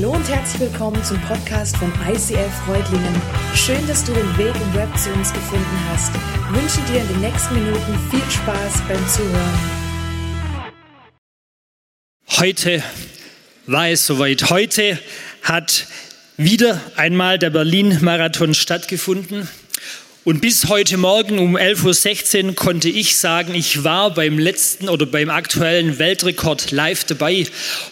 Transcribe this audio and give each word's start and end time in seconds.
Hallo 0.00 0.12
und 0.12 0.28
herzlich 0.28 0.70
willkommen 0.70 1.02
zum 1.02 1.20
Podcast 1.22 1.76
von 1.76 1.92
ICF 2.08 2.54
Freudlingen. 2.64 3.20
Schön, 3.56 3.84
dass 3.88 4.04
du 4.04 4.12
den 4.12 4.38
Weg 4.38 4.54
im 4.54 4.74
Web 4.74 4.96
zu 4.96 5.10
uns 5.10 5.32
gefunden 5.32 5.76
hast. 5.90 6.12
Ich 6.14 6.62
wünsche 6.62 6.92
dir 6.92 7.00
in 7.00 7.08
den 7.08 7.20
nächsten 7.20 7.54
Minuten 7.56 7.98
viel 8.08 8.30
Spaß 8.30 8.80
beim 8.86 9.08
Zuhören. 9.08 9.58
Heute 12.38 12.80
war 13.66 13.88
es 13.88 14.06
soweit. 14.06 14.50
Heute 14.50 15.00
hat 15.42 15.88
wieder 16.36 16.80
einmal 16.94 17.40
der 17.40 17.50
Berlin-Marathon 17.50 18.54
stattgefunden. 18.54 19.48
Und 20.28 20.42
bis 20.42 20.66
heute 20.66 20.98
Morgen 20.98 21.38
um 21.38 21.56
11.16 21.56 22.48
Uhr 22.48 22.54
konnte 22.54 22.90
ich 22.90 23.16
sagen, 23.16 23.54
ich 23.54 23.82
war 23.82 24.12
beim 24.12 24.38
letzten 24.38 24.90
oder 24.90 25.06
beim 25.06 25.30
aktuellen 25.30 25.98
Weltrekord 25.98 26.70
live 26.70 27.04
dabei. 27.04 27.46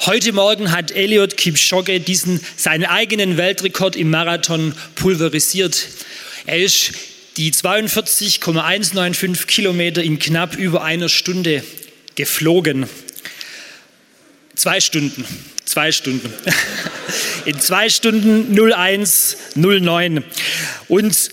Heute 0.05 0.35
Morgen 0.35 0.71
hat 0.71 0.91
Eliot 0.91 1.39
Kipchoge 1.39 1.99
diesen, 1.99 2.39
seinen 2.59 2.85
eigenen 2.85 3.39
Weltrekord 3.39 3.97
im 3.97 4.11
Marathon 4.11 4.75
pulverisiert. 4.97 5.89
Er 6.45 6.59
ist 6.59 6.93
die 7.39 7.53
42,195 7.53 9.47
Kilometer 9.47 10.03
in 10.03 10.19
knapp 10.19 10.57
über 10.57 10.85
einer 10.85 11.09
Stunde 11.09 11.65
geflogen. 12.17 12.87
Zwei 14.57 14.81
Stunden, 14.81 15.25
zwei 15.65 15.91
Stunden. 15.91 16.31
In 17.47 17.59
zwei 17.61 17.89
Stunden 17.89 18.59
0109. 18.59 20.25
Und 20.89 21.31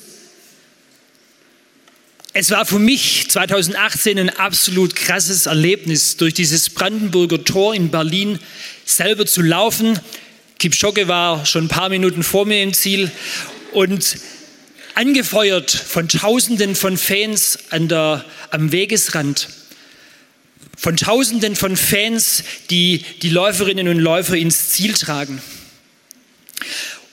es 2.36 2.50
war 2.50 2.66
für 2.66 2.80
mich 2.80 3.30
2018 3.30 4.18
ein 4.18 4.30
absolut 4.32 4.96
krasses 4.96 5.46
Erlebnis, 5.46 6.18
durch 6.18 6.34
dieses 6.34 6.72
Brandenburger 6.72 7.44
Tor 7.44 7.76
in 7.76 7.92
Berlin 7.92 8.40
selber 8.86 9.28
zu 9.28 9.44
laufen. 9.44 10.00
Kipchoge 10.58 11.08
war 11.08 11.46
schon 11.46 11.66
ein 11.66 11.70
paar 11.70 11.90
Minuten 11.90 12.24
vor 12.24 12.48
mir 12.48 12.64
im 12.64 12.74
Ziel 12.74 13.12
und 13.72 14.18
angefeuert 14.96 15.70
von 15.70 16.08
Tausenden 16.10 16.74
von 16.74 16.98
Fans 16.98 17.60
an 17.70 17.88
der, 17.88 18.26
am 18.50 18.72
Wegesrand, 18.72 19.50
von 20.76 20.98
Tausenden 20.98 21.56
von 21.56 21.78
Fans, 21.78 22.44
die 22.72 23.06
die 23.22 23.30
Läuferinnen 23.30 23.88
und 23.88 24.00
Läufer 24.00 24.36
ins 24.36 24.70
Ziel 24.70 24.94
tragen. 24.94 25.40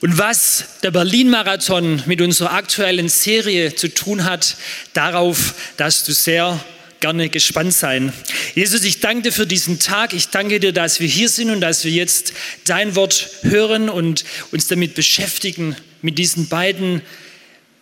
Und 0.00 0.16
was 0.16 0.64
der 0.82 0.90
Berlin-Marathon 0.90 2.02
mit 2.06 2.22
unserer 2.22 2.52
aktuellen 2.52 3.10
Serie 3.10 3.74
zu 3.74 3.92
tun 3.92 4.24
hat, 4.24 4.56
darauf 4.94 5.54
darfst 5.76 6.08
du 6.08 6.12
sehr 6.12 6.58
gerne 7.00 7.28
gespannt 7.28 7.74
sein. 7.74 8.12
Jesus, 8.54 8.84
ich 8.84 9.00
danke 9.00 9.24
dir 9.24 9.32
für 9.32 9.46
diesen 9.46 9.78
Tag. 9.78 10.14
Ich 10.14 10.28
danke 10.28 10.58
dir, 10.58 10.72
dass 10.72 11.00
wir 11.00 11.08
hier 11.08 11.28
sind 11.28 11.50
und 11.50 11.60
dass 11.60 11.84
wir 11.84 11.90
jetzt 11.90 12.32
dein 12.64 12.94
Wort 12.94 13.30
hören 13.42 13.88
und 13.88 14.24
uns 14.52 14.68
damit 14.68 14.94
beschäftigen, 14.94 15.76
mit 16.02 16.18
diesen 16.18 16.48
beiden 16.48 17.02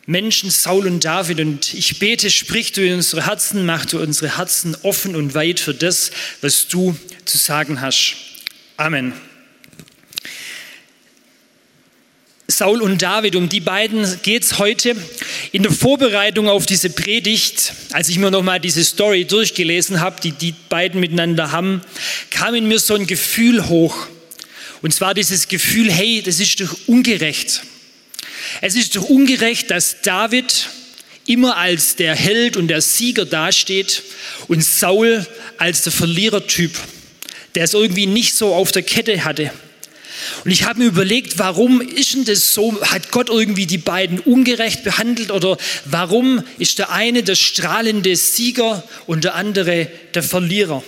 Menschen, 0.06 0.50
Saul 0.50 0.86
und 0.86 1.04
David. 1.04 1.38
Und 1.38 1.74
ich 1.74 2.00
bete, 2.00 2.30
sprich 2.30 2.72
du 2.72 2.84
in 2.84 2.94
unsere 2.94 3.26
Herzen, 3.26 3.64
mach 3.64 3.86
du 3.86 4.00
unsere 4.00 4.38
Herzen 4.38 4.76
offen 4.82 5.14
und 5.14 5.34
weit 5.34 5.60
für 5.60 5.74
das, 5.74 6.10
was 6.40 6.66
du 6.66 6.96
zu 7.24 7.38
sagen 7.38 7.80
hast. 7.80 8.16
Amen. 8.76 9.12
Saul 12.50 12.80
und 12.80 13.02
David, 13.02 13.36
um 13.36 13.50
die 13.50 13.60
beiden 13.60 14.22
geht 14.22 14.42
es 14.42 14.58
heute. 14.58 14.96
In 15.52 15.62
der 15.64 15.70
Vorbereitung 15.70 16.48
auf 16.48 16.64
diese 16.64 16.88
Predigt, 16.88 17.74
als 17.92 18.08
ich 18.08 18.18
mir 18.18 18.30
nochmal 18.30 18.58
diese 18.58 18.82
Story 18.84 19.26
durchgelesen 19.26 20.00
habe, 20.00 20.22
die 20.22 20.32
die 20.32 20.54
beiden 20.70 20.98
miteinander 20.98 21.52
haben, 21.52 21.82
kam 22.30 22.54
in 22.54 22.66
mir 22.66 22.78
so 22.78 22.94
ein 22.94 23.06
Gefühl 23.06 23.68
hoch. 23.68 24.06
Und 24.80 24.94
zwar 24.94 25.12
dieses 25.12 25.48
Gefühl, 25.48 25.92
hey, 25.92 26.22
das 26.22 26.40
ist 26.40 26.58
doch 26.62 26.74
ungerecht. 26.86 27.60
Es 28.62 28.76
ist 28.76 28.96
doch 28.96 29.04
ungerecht, 29.04 29.70
dass 29.70 30.00
David 30.00 30.70
immer 31.26 31.58
als 31.58 31.96
der 31.96 32.16
Held 32.16 32.56
und 32.56 32.68
der 32.68 32.80
Sieger 32.80 33.26
dasteht 33.26 34.02
und 34.48 34.64
Saul 34.64 35.26
als 35.58 35.82
der 35.82 35.92
Verlierertyp, 35.92 36.78
der 37.54 37.64
es 37.64 37.74
irgendwie 37.74 38.06
nicht 38.06 38.34
so 38.34 38.54
auf 38.54 38.72
der 38.72 38.82
Kette 38.82 39.26
hatte. 39.26 39.52
Und 40.44 40.50
ich 40.50 40.64
habe 40.64 40.80
mir 40.80 40.86
überlegt, 40.86 41.38
warum 41.38 41.80
ist 41.80 42.14
denn 42.14 42.24
das 42.24 42.54
so? 42.54 42.80
Hat 42.82 43.10
Gott 43.10 43.28
irgendwie 43.28 43.66
die 43.66 43.78
beiden 43.78 44.20
ungerecht 44.20 44.84
behandelt 44.84 45.30
oder 45.30 45.56
warum 45.84 46.42
ist 46.58 46.78
der 46.78 46.90
eine 46.90 47.22
der 47.22 47.34
strahlende 47.34 48.16
Sieger 48.16 48.82
und 49.06 49.24
der 49.24 49.34
andere 49.34 49.88
der 50.14 50.22
Verlierer? 50.22 50.82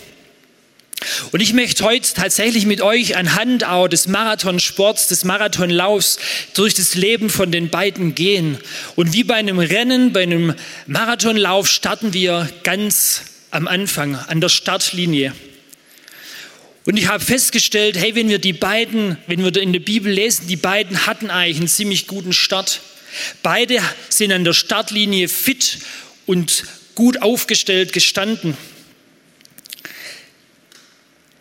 Und 1.33 1.41
ich 1.41 1.55
möchte 1.55 1.85
heute 1.85 2.13
tatsächlich 2.13 2.67
mit 2.67 2.83
euch 2.83 3.17
anhand 3.17 3.65
auch 3.65 3.89
des 3.89 4.07
Marathonsports, 4.07 5.09
des 5.09 5.25
Marathonlaufs 5.25 6.19
durch 6.55 6.75
das 6.75 6.95
Leben 6.95 7.31
von 7.31 7.51
den 7.51 7.71
beiden 7.71 8.15
gehen. 8.15 8.59
Und 8.97 9.13
wie 9.13 9.25
bei 9.25 9.37
einem 9.37 9.59
Rennen, 9.59 10.13
bei 10.13 10.23
einem 10.23 10.55
Marathonlauf 10.87 11.69
starten 11.69 12.13
wir 12.13 12.51
ganz 12.65 13.23
am 13.51 13.67
Anfang, 13.67 14.15
an 14.15 14.41
der 14.41 14.51
Startlinie. 14.51 15.33
Und 16.91 16.97
ich 16.97 17.07
habe 17.07 17.25
festgestellt, 17.25 17.97
hey, 17.97 18.17
wenn 18.17 18.29
wir 18.29 18.41
die 18.41 18.53
beiden, 18.53 19.17
wenn 19.29 19.45
wir 19.45 19.57
in 19.63 19.73
der 19.73 19.79
Bibel 19.79 20.13
lesen, 20.13 20.49
die 20.49 20.57
beiden 20.57 21.07
hatten 21.07 21.31
eigentlich 21.31 21.59
einen 21.59 21.69
ziemlich 21.69 22.09
guten 22.09 22.33
Start. 22.33 22.81
Beide 23.45 23.81
sind 24.09 24.33
an 24.33 24.43
der 24.43 24.55
Startlinie 24.55 25.29
fit 25.29 25.79
und 26.27 26.65
gut 26.97 27.23
aufgestellt 27.23 27.93
gestanden. 27.93 28.57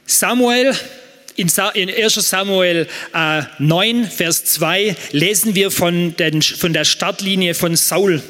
Samuel, 0.06 0.76
in 1.36 1.50
1 1.50 2.14
Samuel 2.14 2.88
9, 3.58 4.04
äh, 4.04 4.06
Vers 4.06 4.46
2 4.46 4.96
lesen 5.14 5.56
wir 5.56 5.72
von, 5.72 6.16
der 6.16 6.86
Startlinie 6.86 7.56
von 7.56 7.76
Saul. 7.76 8.22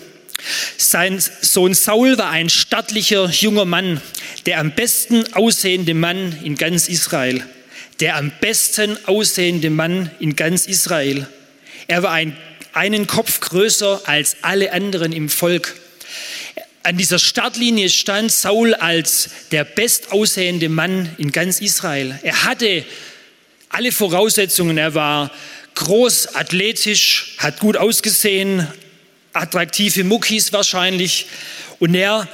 Sein 0.77 1.21
Sohn 1.41 1.73
Saul 1.73 2.17
war 2.17 2.29
ein 2.29 2.49
stattlicher 2.49 3.29
junger 3.29 3.65
Mann, 3.65 4.01
der 4.45 4.59
am 4.59 4.71
besten 4.71 5.33
aussehende 5.33 5.93
Mann 5.93 6.37
in 6.43 6.55
ganz 6.55 6.87
Israel. 6.87 7.43
Der 7.99 8.15
am 8.15 8.31
besten 8.39 8.97
aussehende 9.05 9.69
Mann 9.69 10.09
in 10.19 10.35
ganz 10.35 10.65
Israel. 10.65 11.27
Er 11.87 12.03
war 12.03 12.11
ein, 12.11 12.37
einen 12.73 13.07
Kopf 13.07 13.39
größer 13.41 14.01
als 14.05 14.37
alle 14.41 14.71
anderen 14.71 15.11
im 15.11 15.29
Volk. 15.29 15.75
An 16.83 16.97
dieser 16.97 17.19
Startlinie 17.19 17.89
stand 17.89 18.31
Saul 18.31 18.73
als 18.73 19.29
der 19.51 19.65
bestaussehende 19.65 20.69
Mann 20.69 21.09
in 21.17 21.31
ganz 21.31 21.59
Israel. 21.59 22.17
Er 22.23 22.45
hatte 22.45 22.85
alle 23.69 23.91
Voraussetzungen. 23.91 24.77
Er 24.77 24.95
war 24.95 25.31
groß, 25.75 26.35
athletisch, 26.35 27.35
hat 27.37 27.59
gut 27.59 27.77
ausgesehen, 27.77 28.67
attraktive 29.33 30.03
Muckis 30.03 30.53
wahrscheinlich. 30.53 31.27
Und 31.79 31.95
er, 31.95 32.27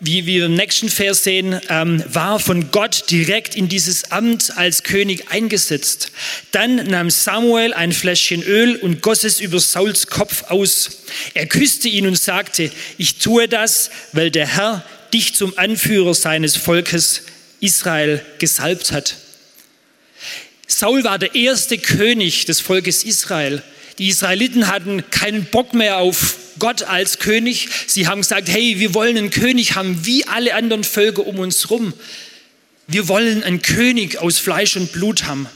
wie 0.00 0.26
wir 0.26 0.46
im 0.46 0.54
nächsten 0.54 0.88
Vers 0.88 1.24
sehen, 1.24 1.60
ähm, 1.68 2.02
war 2.08 2.38
von 2.38 2.70
Gott 2.70 3.10
direkt 3.10 3.56
in 3.56 3.68
dieses 3.68 4.10
Amt 4.10 4.56
als 4.56 4.82
König 4.82 5.30
eingesetzt. 5.30 6.12
Dann 6.52 6.76
nahm 6.88 7.10
Samuel 7.10 7.72
ein 7.74 7.92
Fläschchen 7.92 8.42
Öl 8.42 8.76
und 8.76 9.02
goss 9.02 9.24
es 9.24 9.40
über 9.40 9.60
Sauls 9.60 10.06
Kopf 10.06 10.44
aus. 10.50 11.02
Er 11.34 11.46
küsste 11.46 11.88
ihn 11.88 12.06
und 12.06 12.18
sagte, 12.18 12.70
ich 12.98 13.18
tue 13.18 13.48
das, 13.48 13.90
weil 14.12 14.30
der 14.30 14.46
Herr 14.46 14.84
dich 15.12 15.34
zum 15.34 15.56
Anführer 15.58 16.14
seines 16.14 16.56
Volkes 16.56 17.22
Israel 17.60 18.24
gesalbt 18.38 18.92
hat. 18.92 19.16
Saul 20.66 21.04
war 21.04 21.18
der 21.18 21.34
erste 21.34 21.78
König 21.78 22.44
des 22.44 22.60
Volkes 22.60 23.04
Israel. 23.04 23.62
Die 23.98 24.08
Israeliten 24.08 24.68
hatten 24.68 25.10
keinen 25.10 25.46
Bock 25.46 25.72
mehr 25.72 25.98
auf 25.98 26.36
Gott 26.58 26.82
als 26.82 27.18
König. 27.18 27.68
Sie 27.86 28.06
haben 28.06 28.20
gesagt, 28.20 28.48
hey, 28.48 28.78
wir 28.78 28.94
wollen 28.94 29.16
einen 29.16 29.30
König 29.30 29.74
haben 29.74 30.04
wie 30.04 30.26
alle 30.26 30.54
anderen 30.54 30.84
Völker 30.84 31.26
um 31.26 31.38
uns 31.38 31.64
herum. 31.64 31.94
Wir 32.86 33.08
wollen 33.08 33.42
einen 33.42 33.62
König 33.62 34.18
aus 34.18 34.38
Fleisch 34.38 34.76
und 34.76 34.92
Blut 34.92 35.24
haben. 35.24 35.48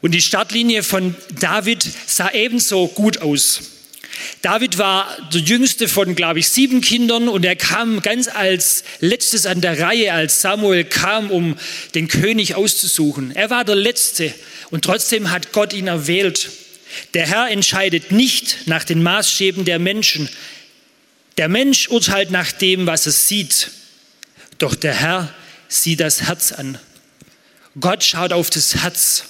Und 0.00 0.12
die 0.12 0.22
Startlinie 0.22 0.82
von 0.82 1.14
David 1.38 1.84
sah 2.06 2.30
ebenso 2.30 2.88
gut 2.88 3.18
aus. 3.18 3.77
David 4.42 4.78
war 4.78 5.16
der 5.32 5.40
jüngste 5.40 5.88
von, 5.88 6.14
glaube 6.14 6.38
ich, 6.38 6.48
sieben 6.48 6.80
Kindern 6.80 7.28
und 7.28 7.44
er 7.44 7.56
kam 7.56 8.02
ganz 8.02 8.28
als 8.28 8.84
letztes 9.00 9.46
an 9.46 9.60
der 9.60 9.80
Reihe, 9.80 10.12
als 10.12 10.40
Samuel 10.40 10.84
kam, 10.84 11.30
um 11.30 11.56
den 11.94 12.08
König 12.08 12.54
auszusuchen. 12.54 13.34
Er 13.34 13.50
war 13.50 13.64
der 13.64 13.76
Letzte 13.76 14.32
und 14.70 14.84
trotzdem 14.84 15.30
hat 15.30 15.52
Gott 15.52 15.72
ihn 15.72 15.86
erwählt. 15.86 16.50
Der 17.14 17.26
Herr 17.26 17.50
entscheidet 17.50 18.12
nicht 18.12 18.66
nach 18.66 18.84
den 18.84 19.02
Maßstäben 19.02 19.64
der 19.64 19.78
Menschen. 19.78 20.28
Der 21.36 21.48
Mensch 21.48 21.88
urteilt 21.88 22.30
nach 22.30 22.52
dem, 22.52 22.86
was 22.86 23.06
er 23.06 23.12
sieht. 23.12 23.70
Doch 24.58 24.74
der 24.74 24.94
Herr 24.94 25.32
sieht 25.68 26.00
das 26.00 26.22
Herz 26.22 26.52
an. 26.52 26.78
Gott 27.78 28.02
schaut 28.02 28.32
auf 28.32 28.50
das 28.50 28.74
Herz. 28.76 29.24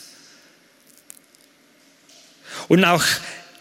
Und 2.69 2.85
auch 2.85 3.05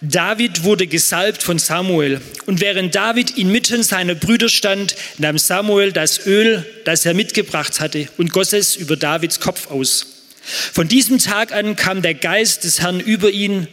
David 0.01 0.63
wurde 0.63 0.85
gesalbt 0.85 1.41
von 1.41 1.57
Samuel. 1.57 2.21
Und 2.45 2.61
während 2.61 2.93
David 2.93 3.37
inmitten 3.37 3.81
seiner 3.81 4.13
Brüder 4.13 4.47
stand, 4.49 4.95
nahm 5.17 5.37
Samuel 5.37 5.91
das 5.91 6.25
Öl, 6.27 6.65
das 6.85 7.05
er 7.05 7.13
mitgebracht 7.13 7.79
hatte, 7.79 8.07
und 8.17 8.31
goss 8.31 8.53
es 8.53 8.75
über 8.75 8.95
Davids 8.95 9.39
Kopf 9.39 9.71
aus. 9.71 10.05
Von 10.41 10.87
diesem 10.87 11.17
Tag 11.17 11.51
an 11.51 11.75
kam 11.75 12.01
der 12.01 12.13
Geist 12.13 12.63
des 12.63 12.79
Herrn 12.79 12.99
über 12.99 13.31
ihn 13.31 13.67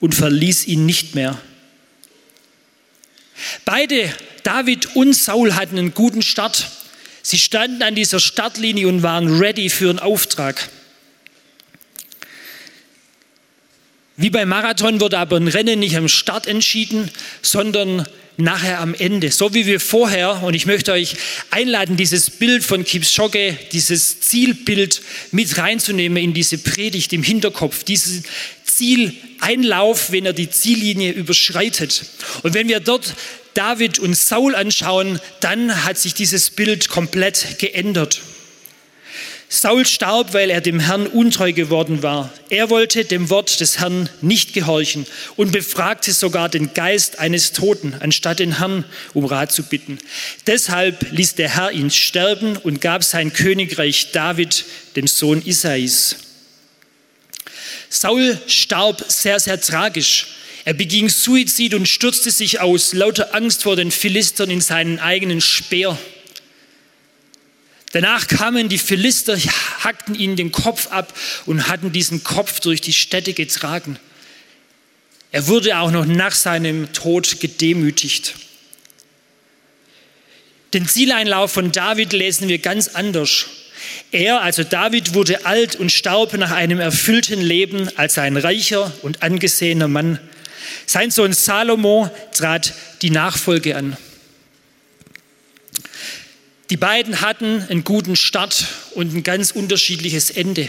und 0.00 0.14
verließ 0.14 0.66
ihn 0.66 0.86
nicht 0.86 1.14
mehr. 1.14 1.40
Beide, 3.64 4.12
David 4.42 4.96
und 4.96 5.14
Saul, 5.14 5.54
hatten 5.54 5.78
einen 5.78 5.94
guten 5.94 6.22
Start. 6.22 6.68
Sie 7.22 7.38
standen 7.38 7.82
an 7.82 7.94
dieser 7.94 8.20
Startlinie 8.20 8.88
und 8.88 9.02
waren 9.02 9.38
ready 9.38 9.70
für 9.70 9.88
einen 9.88 9.98
Auftrag. 9.98 10.68
Wie 14.20 14.28
beim 14.28 14.50
Marathon 14.50 15.00
wird 15.00 15.14
aber 15.14 15.36
ein 15.38 15.48
Rennen 15.48 15.78
nicht 15.78 15.96
am 15.96 16.06
Start 16.06 16.46
entschieden, 16.46 17.10
sondern 17.40 18.06
nachher 18.36 18.80
am 18.80 18.92
Ende. 18.92 19.30
So 19.30 19.54
wie 19.54 19.64
wir 19.64 19.80
vorher, 19.80 20.42
und 20.42 20.52
ich 20.52 20.66
möchte 20.66 20.92
euch 20.92 21.16
einladen, 21.50 21.96
dieses 21.96 22.28
Bild 22.28 22.62
von 22.62 22.84
Kipchoge, 22.84 23.56
dieses 23.72 24.20
Zielbild 24.20 25.00
mit 25.30 25.56
reinzunehmen 25.56 26.22
in 26.22 26.34
diese 26.34 26.58
Predigt 26.58 27.14
im 27.14 27.22
Hinterkopf, 27.22 27.82
diesen 27.82 28.22
Zieleinlauf, 28.66 30.12
wenn 30.12 30.26
er 30.26 30.34
die 30.34 30.50
Ziellinie 30.50 31.12
überschreitet. 31.12 32.04
Und 32.42 32.52
wenn 32.52 32.68
wir 32.68 32.80
dort 32.80 33.14
David 33.54 33.98
und 33.98 34.14
Saul 34.14 34.54
anschauen, 34.54 35.18
dann 35.40 35.86
hat 35.86 35.96
sich 35.96 36.12
dieses 36.12 36.50
Bild 36.50 36.88
komplett 36.90 37.58
geändert. 37.58 38.20
Saul 39.52 39.84
starb, 39.84 40.32
weil 40.32 40.48
er 40.48 40.60
dem 40.60 40.78
Herrn 40.78 41.08
untreu 41.08 41.52
geworden 41.52 42.04
war. 42.04 42.32
Er 42.50 42.70
wollte 42.70 43.04
dem 43.04 43.30
Wort 43.30 43.58
des 43.58 43.80
Herrn 43.80 44.08
nicht 44.20 44.52
gehorchen 44.52 45.06
und 45.34 45.50
befragte 45.50 46.12
sogar 46.12 46.48
den 46.48 46.72
Geist 46.72 47.18
eines 47.18 47.50
Toten, 47.50 47.96
anstatt 47.98 48.38
den 48.38 48.58
Herrn 48.58 48.84
um 49.12 49.24
Rat 49.24 49.50
zu 49.50 49.64
bitten. 49.64 49.98
Deshalb 50.46 51.10
ließ 51.10 51.34
der 51.34 51.56
Herr 51.56 51.72
ihn 51.72 51.90
sterben 51.90 52.58
und 52.58 52.80
gab 52.80 53.02
sein 53.02 53.32
Königreich 53.32 54.12
David, 54.12 54.64
dem 54.94 55.08
Sohn 55.08 55.44
Isais. 55.44 56.14
Saul 57.88 58.38
starb 58.46 59.04
sehr, 59.08 59.40
sehr 59.40 59.60
tragisch. 59.60 60.28
Er 60.64 60.74
beging 60.74 61.08
Suizid 61.08 61.74
und 61.74 61.88
stürzte 61.88 62.30
sich 62.30 62.60
aus 62.60 62.92
lauter 62.92 63.34
Angst 63.34 63.64
vor 63.64 63.74
den 63.74 63.90
Philistern 63.90 64.48
in 64.48 64.60
seinen 64.60 65.00
eigenen 65.00 65.40
Speer. 65.40 65.98
Danach 67.92 68.28
kamen 68.28 68.68
die 68.68 68.78
Philister, 68.78 69.36
hackten 69.80 70.14
ihnen 70.14 70.36
den 70.36 70.52
Kopf 70.52 70.88
ab 70.88 71.12
und 71.46 71.68
hatten 71.68 71.90
diesen 71.90 72.22
Kopf 72.22 72.60
durch 72.60 72.80
die 72.80 72.92
Städte 72.92 73.32
getragen. 73.32 73.98
Er 75.32 75.48
wurde 75.48 75.78
auch 75.78 75.90
noch 75.90 76.06
nach 76.06 76.34
seinem 76.34 76.92
Tod 76.92 77.40
gedemütigt. 77.40 78.34
Den 80.72 80.86
Zieleinlauf 80.86 81.52
von 81.52 81.72
David 81.72 82.12
lesen 82.12 82.48
wir 82.48 82.58
ganz 82.58 82.88
anders. 82.88 83.46
Er, 84.12 84.40
also 84.40 84.62
David, 84.62 85.14
wurde 85.14 85.46
alt 85.46 85.74
und 85.74 85.90
starb 85.90 86.34
nach 86.34 86.52
einem 86.52 86.78
erfüllten 86.78 87.40
Leben 87.40 87.88
als 87.96 88.18
ein 88.18 88.36
reicher 88.36 88.92
und 89.02 89.22
angesehener 89.22 89.88
Mann. 89.88 90.20
Sein 90.86 91.10
Sohn 91.10 91.32
Salomo 91.32 92.08
trat 92.32 92.72
die 93.02 93.10
Nachfolge 93.10 93.76
an. 93.76 93.96
Die 96.70 96.76
beiden 96.76 97.20
hatten 97.20 97.62
einen 97.68 97.82
guten 97.82 98.14
Start 98.14 98.64
und 98.94 99.12
ein 99.12 99.24
ganz 99.24 99.50
unterschiedliches 99.50 100.30
Ende. 100.30 100.68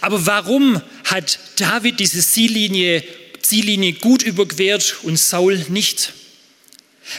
Aber 0.00 0.24
warum 0.24 0.80
hat 1.04 1.40
David 1.56 1.98
diese 1.98 2.24
Ziellinie, 2.24 3.02
Ziellinie 3.42 3.94
gut 3.94 4.22
überquert 4.22 4.98
und 5.02 5.18
Saul 5.18 5.64
nicht? 5.68 6.12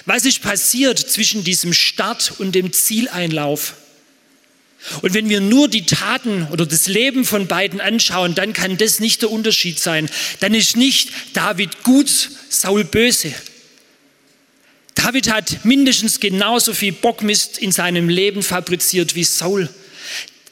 Was 0.05 0.23
ist 0.23 0.41
passiert 0.41 0.97
zwischen 0.97 1.43
diesem 1.43 1.73
Start 1.73 2.33
und 2.37 2.55
dem 2.55 2.71
Zieleinlauf? 2.71 3.75
Und 5.01 5.13
wenn 5.13 5.27
wir 5.27 5.41
nur 5.41 5.67
die 5.67 5.85
Taten 5.85 6.47
oder 6.51 6.65
das 6.65 6.87
Leben 6.87 7.25
von 7.25 7.47
beiden 7.47 7.81
anschauen, 7.81 8.35
dann 8.35 8.53
kann 8.53 8.77
das 8.77 8.99
nicht 8.99 9.21
der 9.21 9.31
Unterschied 9.31 9.79
sein. 9.79 10.09
Dann 10.39 10.53
ist 10.53 10.77
nicht 10.77 11.11
David 11.33 11.83
gut, 11.83 12.29
Saul 12.49 12.85
böse. 12.85 13.33
David 14.95 15.31
hat 15.31 15.65
mindestens 15.65 16.19
genauso 16.19 16.73
viel 16.73 16.93
Bockmist 16.93 17.57
in 17.57 17.71
seinem 17.71 18.09
Leben 18.09 18.43
fabriziert 18.43 19.15
wie 19.15 19.23
Saul. 19.23 19.69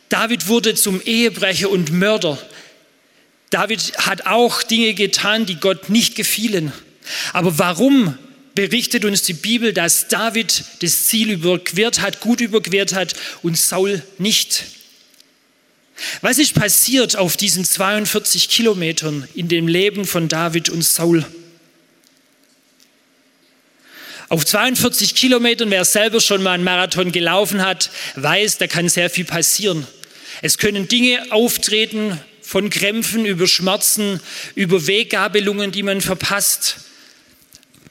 David 0.09 0.47
wurde 0.47 0.75
zum 0.75 1.01
Ehebrecher 1.01 1.69
und 1.69 1.91
Mörder. 1.91 2.37
David 3.49 3.93
hat 3.97 4.25
auch 4.25 4.63
Dinge 4.63 4.93
getan, 4.93 5.45
die 5.45 5.55
Gott 5.55 5.89
nicht 5.89 6.15
gefielen. 6.15 6.71
Aber 7.33 7.57
warum 7.59 8.17
berichtet 8.55 9.05
uns 9.05 9.23
die 9.23 9.33
Bibel, 9.33 9.73
dass 9.73 10.07
David 10.07 10.63
das 10.81 11.05
Ziel 11.05 11.31
überquert 11.31 12.01
hat, 12.01 12.19
gut 12.19 12.41
überquert 12.41 12.93
hat 12.93 13.13
und 13.41 13.57
Saul 13.57 14.01
nicht? 14.17 14.65
Was 16.21 16.39
ist 16.39 16.55
passiert 16.55 17.15
auf 17.15 17.37
diesen 17.37 17.63
42 17.63 18.49
Kilometern 18.49 19.27
in 19.35 19.47
dem 19.47 19.67
Leben 19.67 20.05
von 20.05 20.27
David 20.27 20.69
und 20.69 20.83
Saul? 20.83 21.25
Auf 24.31 24.45
42 24.45 25.13
Kilometern, 25.13 25.69
wer 25.71 25.83
selber 25.83 26.21
schon 26.21 26.41
mal 26.41 26.53
einen 26.53 26.63
Marathon 26.63 27.11
gelaufen 27.11 27.65
hat, 27.65 27.91
weiß, 28.15 28.59
da 28.59 28.67
kann 28.67 28.87
sehr 28.87 29.09
viel 29.09 29.25
passieren. 29.25 29.85
Es 30.41 30.57
können 30.57 30.87
Dinge 30.87 31.19
auftreten, 31.31 32.17
von 32.41 32.69
Krämpfen 32.69 33.25
über 33.25 33.45
Schmerzen, 33.45 34.21
über 34.55 34.87
Weggabelungen, 34.87 35.73
die 35.73 35.83
man 35.83 35.99
verpasst, 35.99 36.77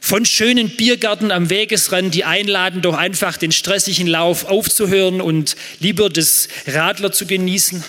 von 0.01 0.25
schönen 0.25 0.71
Biergärten 0.71 1.31
am 1.31 1.51
Wegesrand, 1.51 2.15
die 2.15 2.25
einladen, 2.25 2.81
doch 2.81 2.97
einfach 2.97 3.37
den 3.37 3.53
stressigen 3.53 4.07
Lauf 4.07 4.47
aufzuhören 4.47 5.21
und 5.21 5.57
lieber 5.79 6.09
das 6.09 6.49
Radler 6.67 7.13
zu 7.13 7.27
genießen. 7.27 7.85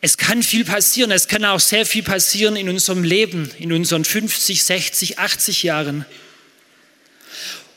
Es 0.00 0.18
kann 0.18 0.42
viel 0.42 0.64
passieren, 0.64 1.10
es 1.10 1.26
kann 1.26 1.44
auch 1.44 1.60
sehr 1.60 1.86
viel 1.86 2.02
passieren 2.02 2.56
in 2.56 2.68
unserem 2.68 3.02
Leben, 3.02 3.50
in 3.58 3.72
unseren 3.72 4.04
50, 4.04 4.62
60, 4.62 5.18
80 5.18 5.62
Jahren. 5.62 6.04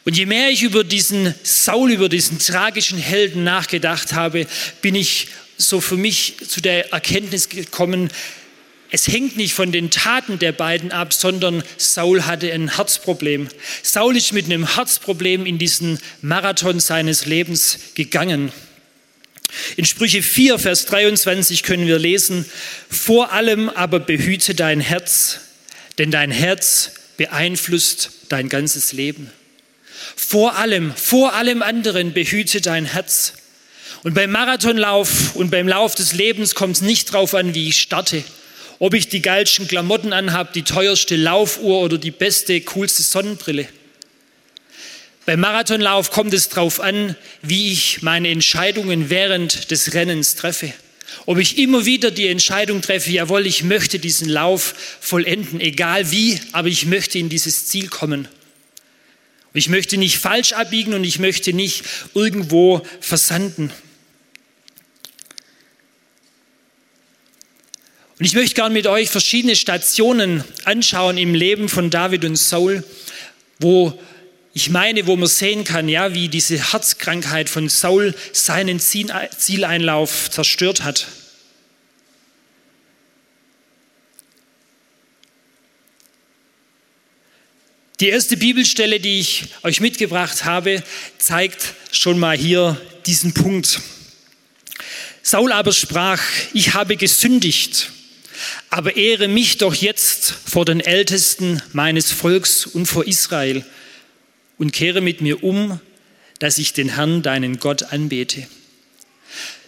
Und 0.05 0.17
je 0.17 0.25
mehr 0.25 0.49
ich 0.49 0.63
über 0.63 0.83
diesen 0.83 1.33
Saul, 1.43 1.91
über 1.91 2.09
diesen 2.09 2.39
tragischen 2.39 2.97
Helden 2.97 3.43
nachgedacht 3.43 4.13
habe, 4.13 4.47
bin 4.81 4.95
ich 4.95 5.27
so 5.57 5.81
für 5.81 5.97
mich 5.97 6.35
zu 6.47 6.61
der 6.61 6.91
Erkenntnis 6.93 7.49
gekommen, 7.49 8.09
es 8.91 9.07
hängt 9.07 9.37
nicht 9.37 9.53
von 9.53 9.71
den 9.71 9.91
Taten 9.91 10.39
der 10.39 10.51
beiden 10.51 10.91
ab, 10.91 11.13
sondern 11.13 11.63
Saul 11.77 12.25
hatte 12.25 12.51
ein 12.51 12.75
Herzproblem. 12.75 13.47
Saul 13.83 14.17
ist 14.17 14.33
mit 14.33 14.45
einem 14.45 14.75
Herzproblem 14.75 15.45
in 15.45 15.59
diesen 15.59 15.99
Marathon 16.23 16.79
seines 16.79 17.27
Lebens 17.27 17.77
gegangen. 17.93 18.51
In 19.77 19.85
Sprüche 19.85 20.21
4, 20.21 20.59
Vers 20.59 20.85
23 20.85 21.63
können 21.63 21.87
wir 21.87 21.99
lesen, 21.99 22.45
vor 22.89 23.31
allem 23.31 23.69
aber 23.69 23.99
behüte 23.99 24.55
dein 24.55 24.79
Herz, 24.79 25.39
denn 25.97 26.11
dein 26.11 26.31
Herz 26.31 26.91
beeinflusst 27.17 28.11
dein 28.29 28.49
ganzes 28.49 28.93
Leben. 28.93 29.31
Vor 30.15 30.55
allem, 30.55 30.93
vor 30.95 31.33
allem 31.33 31.61
anderen 31.61 32.13
behüte 32.13 32.61
dein 32.61 32.85
Herz. 32.85 33.33
Und 34.03 34.13
beim 34.13 34.31
Marathonlauf 34.31 35.35
und 35.35 35.51
beim 35.51 35.67
Lauf 35.67 35.95
des 35.95 36.13
Lebens 36.13 36.55
kommt 36.55 36.77
es 36.77 36.81
nicht 36.81 37.13
darauf 37.13 37.33
an, 37.35 37.53
wie 37.53 37.67
ich 37.67 37.79
starte, 37.79 38.23
ob 38.79 38.93
ich 38.93 39.09
die 39.09 39.21
geilsten 39.21 39.67
Klamotten 39.67 40.13
anhabe, 40.13 40.51
die 40.53 40.63
teuerste 40.63 41.17
Laufuhr 41.17 41.81
oder 41.81 41.97
die 41.97 42.11
beste, 42.11 42.61
coolste 42.61 43.03
Sonnenbrille. 43.03 43.67
Beim 45.29 45.41
Marathonlauf 45.41 46.09
kommt 46.09 46.33
es 46.33 46.49
darauf 46.49 46.79
an, 46.79 47.15
wie 47.43 47.71
ich 47.71 48.01
meine 48.01 48.29
Entscheidungen 48.29 49.11
während 49.11 49.69
des 49.69 49.93
Rennens 49.93 50.33
treffe. 50.33 50.73
Ob 51.27 51.37
ich 51.37 51.59
immer 51.59 51.85
wieder 51.85 52.09
die 52.09 52.25
Entscheidung 52.25 52.81
treffe, 52.81 53.11
jawohl, 53.11 53.45
ich 53.45 53.63
möchte 53.63 53.99
diesen 53.99 54.27
Lauf 54.27 54.73
vollenden, 54.99 55.61
egal 55.61 56.09
wie, 56.09 56.39
aber 56.51 56.67
ich 56.67 56.87
möchte 56.87 57.19
in 57.19 57.29
dieses 57.29 57.67
Ziel 57.67 57.89
kommen. 57.89 58.27
Ich 59.53 59.69
möchte 59.69 59.97
nicht 59.97 60.17
falsch 60.17 60.53
abbiegen 60.53 60.95
und 60.95 61.03
ich 61.03 61.19
möchte 61.19 61.53
nicht 61.53 61.83
irgendwo 62.15 62.81
versanden. 62.99 63.71
Und 68.17 68.25
ich 68.25 68.33
möchte 68.33 68.55
gerne 68.55 68.73
mit 68.73 68.87
euch 68.87 69.11
verschiedene 69.11 69.55
Stationen 69.55 70.43
anschauen 70.65 71.19
im 71.19 71.35
Leben 71.35 71.69
von 71.69 71.91
David 71.91 72.25
und 72.25 72.35
Saul, 72.35 72.83
wo 73.59 74.01
ich 74.53 74.69
meine, 74.69 75.05
wo 75.05 75.15
man 75.15 75.27
sehen 75.27 75.63
kann, 75.63 75.87
ja, 75.87 76.13
wie 76.13 76.27
diese 76.27 76.71
Herzkrankheit 76.71 77.49
von 77.49 77.69
Saul 77.69 78.15
seinen 78.33 78.79
Zieleinlauf 78.79 80.29
zerstört 80.31 80.83
hat. 80.83 81.07
Die 87.99 88.07
erste 88.07 88.37
Bibelstelle, 88.37 88.99
die 88.99 89.19
ich 89.19 89.45
euch 89.61 89.81
mitgebracht 89.81 90.45
habe, 90.45 90.81
zeigt 91.17 91.73
schon 91.91 92.17
mal 92.17 92.35
hier 92.35 92.79
diesen 93.05 93.33
Punkt. 93.33 93.81
Saul 95.21 95.51
aber 95.51 95.73
sprach, 95.73 96.21
ich 96.53 96.73
habe 96.73 96.95
gesündigt. 96.95 97.91
Aber 98.69 98.95
ehre 98.95 99.27
mich 99.27 99.57
doch 99.57 99.75
jetzt 99.75 100.33
vor 100.45 100.63
den 100.63 100.79
Ältesten 100.79 101.61
meines 101.73 102.09
Volks 102.11 102.65
und 102.65 102.85
vor 102.85 103.05
Israel 103.05 103.65
und 104.59 104.71
kehre 104.71 105.01
mit 105.01 105.21
mir 105.21 105.43
um, 105.43 105.79
dass 106.37 106.59
ich 106.59 106.73
den 106.73 106.89
Herrn, 106.89 107.23
deinen 107.23 107.59
Gott, 107.59 107.91
anbete. 107.91 108.45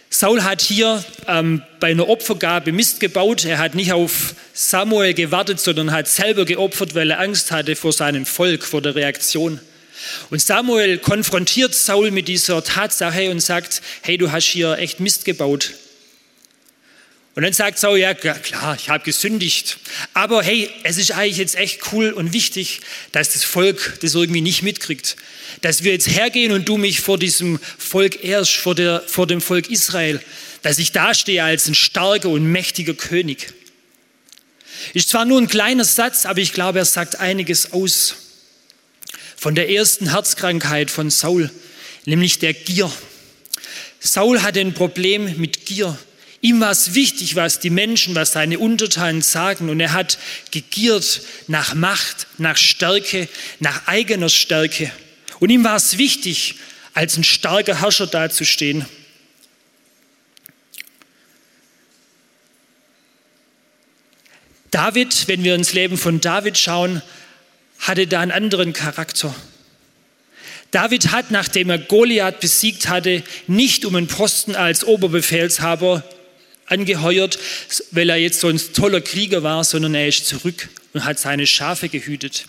Saul 0.08 0.44
hat 0.44 0.60
hier 0.60 1.02
ähm, 1.26 1.62
bei 1.80 1.90
einer 1.90 2.08
Opfergabe 2.08 2.70
Mist 2.70 3.00
gebaut. 3.00 3.46
Er 3.46 3.58
hat 3.58 3.74
nicht 3.74 3.92
auf 3.92 4.34
Samuel 4.52 5.14
gewartet, 5.14 5.58
sondern 5.58 5.90
hat 5.90 6.06
selber 6.06 6.44
geopfert, 6.44 6.94
weil 6.94 7.10
er 7.10 7.18
Angst 7.18 7.50
hatte 7.50 7.74
vor 7.74 7.92
seinem 7.92 8.26
Volk, 8.26 8.62
vor 8.62 8.82
der 8.82 8.94
Reaktion. 8.94 9.58
Und 10.30 10.42
Samuel 10.42 10.98
konfrontiert 10.98 11.74
Saul 11.74 12.10
mit 12.10 12.28
dieser 12.28 12.62
Tatsache 12.62 13.30
und 13.30 13.40
sagt, 13.40 13.80
hey, 14.02 14.18
du 14.18 14.30
hast 14.30 14.44
hier 14.44 14.76
echt 14.78 15.00
Mist 15.00 15.24
gebaut. 15.24 15.72
Und 17.34 17.44
dann 17.44 17.54
sagt 17.54 17.78
Saul, 17.78 17.98
ja 17.98 18.12
klar, 18.12 18.76
ich 18.76 18.90
habe 18.90 19.04
gesündigt. 19.04 19.78
Aber 20.12 20.42
hey, 20.42 20.70
es 20.82 20.98
ist 20.98 21.12
eigentlich 21.12 21.38
jetzt 21.38 21.54
echt 21.54 21.80
cool 21.92 22.10
und 22.10 22.34
wichtig, 22.34 22.82
dass 23.12 23.32
das 23.32 23.42
Volk 23.42 23.98
das 24.02 24.14
irgendwie 24.14 24.42
nicht 24.42 24.62
mitkriegt. 24.62 25.16
Dass 25.62 25.82
wir 25.82 25.92
jetzt 25.92 26.08
hergehen 26.08 26.52
und 26.52 26.68
du 26.68 26.76
mich 26.76 27.00
vor 27.00 27.18
diesem 27.18 27.58
Volk 27.78 28.22
ehrst, 28.22 28.56
vor, 28.56 28.74
der, 28.74 29.02
vor 29.06 29.26
dem 29.26 29.40
Volk 29.40 29.70
Israel. 29.70 30.20
Dass 30.60 30.78
ich 30.78 30.92
dastehe 30.92 31.42
als 31.42 31.68
ein 31.68 31.74
starker 31.74 32.28
und 32.28 32.44
mächtiger 32.44 32.94
König. 32.94 33.54
Ist 34.92 35.08
zwar 35.08 35.24
nur 35.24 35.40
ein 35.40 35.48
kleiner 35.48 35.84
Satz, 35.84 36.26
aber 36.26 36.40
ich 36.40 36.52
glaube, 36.52 36.80
er 36.80 36.84
sagt 36.84 37.16
einiges 37.16 37.72
aus. 37.72 38.16
Von 39.36 39.54
der 39.54 39.70
ersten 39.70 40.10
Herzkrankheit 40.10 40.90
von 40.90 41.10
Saul, 41.10 41.50
nämlich 42.04 42.38
der 42.38 42.52
Gier. 42.52 42.92
Saul 44.00 44.42
hatte 44.42 44.60
ein 44.60 44.74
Problem 44.74 45.36
mit 45.38 45.64
Gier. 45.64 45.98
Ihm 46.44 46.58
war 46.60 46.72
es 46.72 46.94
wichtig, 46.94 47.36
was 47.36 47.60
die 47.60 47.70
Menschen, 47.70 48.16
was 48.16 48.32
seine 48.32 48.58
Untertanen 48.58 49.22
sagen. 49.22 49.70
Und 49.70 49.78
er 49.78 49.92
hat 49.92 50.18
gegiert 50.50 51.22
nach 51.46 51.74
Macht, 51.74 52.26
nach 52.36 52.56
Stärke, 52.56 53.28
nach 53.60 53.86
eigener 53.86 54.28
Stärke. 54.28 54.90
Und 55.38 55.50
ihm 55.50 55.62
war 55.62 55.76
es 55.76 55.98
wichtig, 55.98 56.56
als 56.94 57.16
ein 57.16 57.22
starker 57.22 57.80
Herrscher 57.80 58.08
dazustehen. 58.08 58.84
David, 64.72 65.28
wenn 65.28 65.44
wir 65.44 65.54
ins 65.54 65.74
Leben 65.74 65.96
von 65.96 66.20
David 66.20 66.58
schauen, 66.58 67.02
hatte 67.78 68.08
da 68.08 68.20
einen 68.20 68.32
anderen 68.32 68.72
Charakter. 68.72 69.32
David 70.72 71.12
hat, 71.12 71.30
nachdem 71.30 71.70
er 71.70 71.78
Goliath 71.78 72.40
besiegt 72.40 72.88
hatte, 72.88 73.22
nicht 73.46 73.84
um 73.84 73.94
einen 73.94 74.08
Posten 74.08 74.56
als 74.56 74.84
Oberbefehlshaber 74.84 76.02
angeheuert, 76.72 77.38
weil 77.90 78.10
er 78.10 78.16
jetzt 78.16 78.40
so 78.40 78.48
ein 78.48 78.60
toller 78.72 79.00
Krieger 79.00 79.42
war, 79.42 79.62
sondern 79.62 79.94
er 79.94 80.08
ist 80.08 80.26
zurück 80.26 80.68
und 80.92 81.04
hat 81.04 81.18
seine 81.18 81.46
Schafe 81.46 81.88
gehütet. 81.88 82.46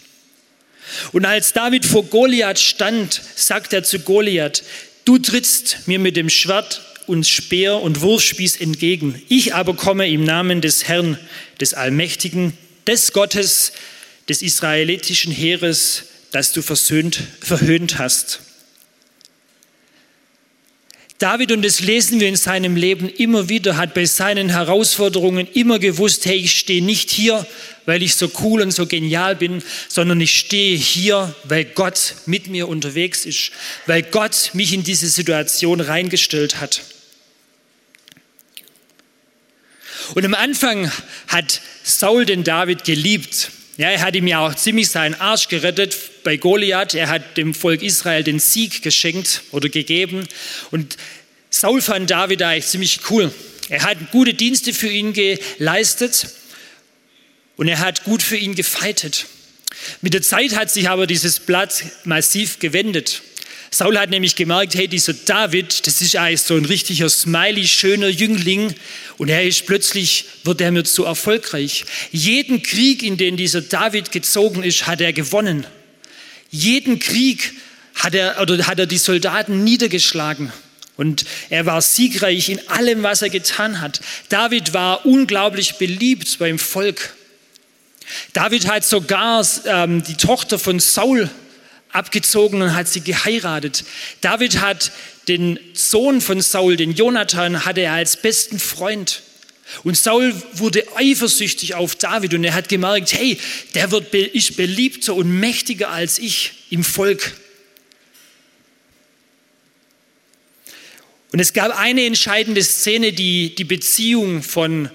Und 1.12 1.26
als 1.26 1.54
David 1.54 1.86
vor 1.86 2.06
Goliath 2.06 2.60
stand, 2.60 3.22
sagt 3.36 3.74
er 3.74 3.84
zu 3.84 4.00
Goliath, 4.00 4.64
du 5.06 5.18
trittst 5.18 5.88
mir 5.88 6.00
mit 6.00 6.16
dem 6.16 6.30
Schwert 6.30 6.82
und 7.08 7.28
Speer 7.28 7.82
und 7.82 8.02
Wurfspieß 8.02 8.58
entgegen. 8.58 9.22
Ich 9.30 9.54
aber 9.54 9.76
komme 9.76 10.10
im 10.10 10.24
Namen 10.24 10.62
des 10.62 10.88
Herrn, 10.88 11.18
des 11.60 11.74
Allmächtigen, 11.74 12.58
des 12.88 13.14
Gottes, 13.14 13.74
des 14.30 14.42
israelitischen 14.42 15.32
Heeres, 15.32 16.04
das 16.32 16.54
du 16.54 16.62
versöhnt, 16.62 17.20
verhöhnt 17.42 17.98
hast. 17.98 18.40
David, 21.24 21.54
und 21.54 21.64
das 21.64 21.80
lesen 21.80 22.20
wir 22.20 22.28
in 22.28 22.36
seinem 22.36 22.76
Leben 22.76 23.08
immer 23.08 23.48
wieder, 23.48 23.78
hat 23.78 23.94
bei 23.94 24.04
seinen 24.04 24.50
Herausforderungen 24.50 25.48
immer 25.54 25.80
gewusst, 25.80 26.26
hey, 26.26 26.36
ich 26.36 26.60
stehe 26.60 26.84
nicht 26.84 27.12
hier, 27.12 27.48
weil 27.86 28.04
ich 28.04 28.16
so 28.16 28.30
cool 28.42 28.60
und 28.60 28.72
so 28.72 28.88
genial 28.88 29.38
bin, 29.38 29.64
sondern 29.88 30.20
ich 30.20 30.38
stehe 30.38 30.76
hier, 30.76 31.34
weil 31.46 31.64
Gott 31.64 32.16
mit 32.26 32.48
mir 32.48 32.68
unterwegs 32.68 33.26
ist, 33.26 33.52
weil 33.86 34.04
Gott 34.04 34.50
mich 34.52 34.74
in 34.74 34.84
diese 34.84 35.08
Situation 35.08 35.80
reingestellt 35.80 36.60
hat. 36.60 36.82
Und 40.16 40.26
am 40.26 40.34
Anfang 40.34 40.92
hat 41.30 41.62
Saul 41.84 42.26
den 42.26 42.44
David 42.44 42.84
geliebt. 42.84 43.50
Ja, 43.76 43.90
er 43.90 44.02
hat 44.02 44.16
ihm 44.16 44.28
ja 44.28 44.46
auch 44.46 44.54
ziemlich 44.54 44.90
seinen 44.90 45.16
Arsch 45.16 45.48
gerettet 45.48 45.98
bei 46.24 46.38
Goliath. 46.38 46.94
Er 46.94 47.10
hat 47.10 47.38
dem 47.38 47.56
Volk 47.56 47.82
Israel 47.82 48.24
den 48.24 48.38
Sieg 48.38 48.84
geschenkt 48.84 49.42
oder 49.50 49.68
gegeben. 49.68 50.28
Und 50.70 50.96
Saul 51.50 51.82
fand 51.82 52.12
David 52.12 52.44
eigentlich 52.44 52.68
ziemlich 52.68 53.00
cool. 53.10 53.34
Er 53.70 53.82
hat 53.82 54.12
gute 54.12 54.36
Dienste 54.36 54.74
für 54.74 54.90
ihn 54.90 55.14
geleistet 55.14 56.28
und 57.56 57.68
er 57.68 57.80
hat 57.80 58.04
gut 58.04 58.22
für 58.22 58.38
ihn 58.38 58.54
gefeitet. 58.54 59.26
Mit 60.02 60.14
der 60.14 60.22
Zeit 60.22 60.56
hat 60.56 60.70
sich 60.70 60.88
aber 60.88 61.08
dieses 61.08 61.40
Blatt 61.40 61.84
massiv 62.04 62.60
gewendet. 62.60 63.24
Saul 63.74 63.98
hat 63.98 64.12
nämlich 64.12 64.36
gemerkt, 64.36 64.76
hey, 64.76 64.88
dieser 64.88 65.14
David, 65.14 65.88
das 65.88 66.00
ist 66.00 66.16
eigentlich 66.16 66.44
so 66.44 66.56
ein 66.56 66.66
richtiger 66.66 67.10
smiley, 67.10 67.68
schöner 67.68 68.08
Jüngling 68.08 68.76
und 69.18 69.30
er 69.30 69.44
ist 69.44 69.66
plötzlich, 69.66 70.26
wird 70.44 70.62
er 70.62 70.72
mir 70.72 70.84
zu 70.84 71.06
erfolgreich. 71.06 71.84
Jeden 72.12 72.62
Krieg, 72.62 73.02
in 73.02 73.18
den 73.18 73.36
dieser 73.36 73.62
David 73.62 74.12
gezogen 74.12 74.62
ist, 74.62 74.86
hat 74.86 75.02
er 75.02 75.12
gewonnen. 75.12 75.66
Jeden 76.52 77.00
Krieg 77.00 77.54
hat 77.96 78.14
er, 78.14 78.40
oder 78.40 78.68
hat 78.68 78.78
er 78.78 78.86
die 78.86 79.00
Soldaten 79.00 79.64
niedergeschlagen. 79.64 80.54
Und 80.96 81.26
er 81.50 81.66
war 81.66 81.82
siegreich 81.82 82.50
in 82.50 82.70
allem, 82.70 83.02
was 83.02 83.24
er 83.24 83.32
getan 83.32 83.82
hat. 83.82 84.02
David 84.30 84.76
war 84.76 85.04
unglaublich 85.04 85.80
beliebt 85.80 86.38
beim 86.38 86.60
Volk. 86.60 87.16
David 88.34 88.68
hat 88.68 88.86
sogar 88.86 89.44
ähm, 89.66 90.04
die 90.04 90.16
Tochter 90.16 90.60
von 90.60 90.80
Saul 90.80 91.32
abgezogen 91.94 92.62
und 92.62 92.76
hat 92.76 92.88
sie 92.88 93.02
geheiratet. 93.02 93.86
David 94.22 94.60
hat 94.60 94.92
den 95.28 95.60
Sohn 95.74 96.22
von 96.22 96.42
Saul, 96.42 96.76
den 96.76 96.94
Jonathan, 96.94 97.66
hatte 97.66 97.82
er 97.82 97.94
als 97.94 98.18
besten 98.18 98.60
Freund. 98.60 99.24
Und 99.84 99.98
Saul 99.98 100.34
wurde 100.54 100.86
eifersüchtig 100.96 101.76
auf 101.76 101.96
David 101.96 102.34
und 102.34 102.44
er 102.44 102.54
hat 102.54 102.70
gemerkt, 102.70 103.14
hey, 103.14 103.40
der 103.74 103.92
wird 103.92 104.14
ist 104.14 104.58
beliebter 104.58 105.16
und 105.16 105.40
mächtiger 105.40 105.90
als 105.90 106.20
ich 106.20 106.66
im 106.70 106.84
Volk. 106.84 107.34
Und 111.32 111.40
es 111.40 111.54
gab 111.54 111.76
eine 111.80 112.06
entscheidende 112.06 112.64
Szene, 112.64 113.12
die 113.12 113.56
die 113.56 113.64
Beziehung 113.64 114.44
von 114.44 114.92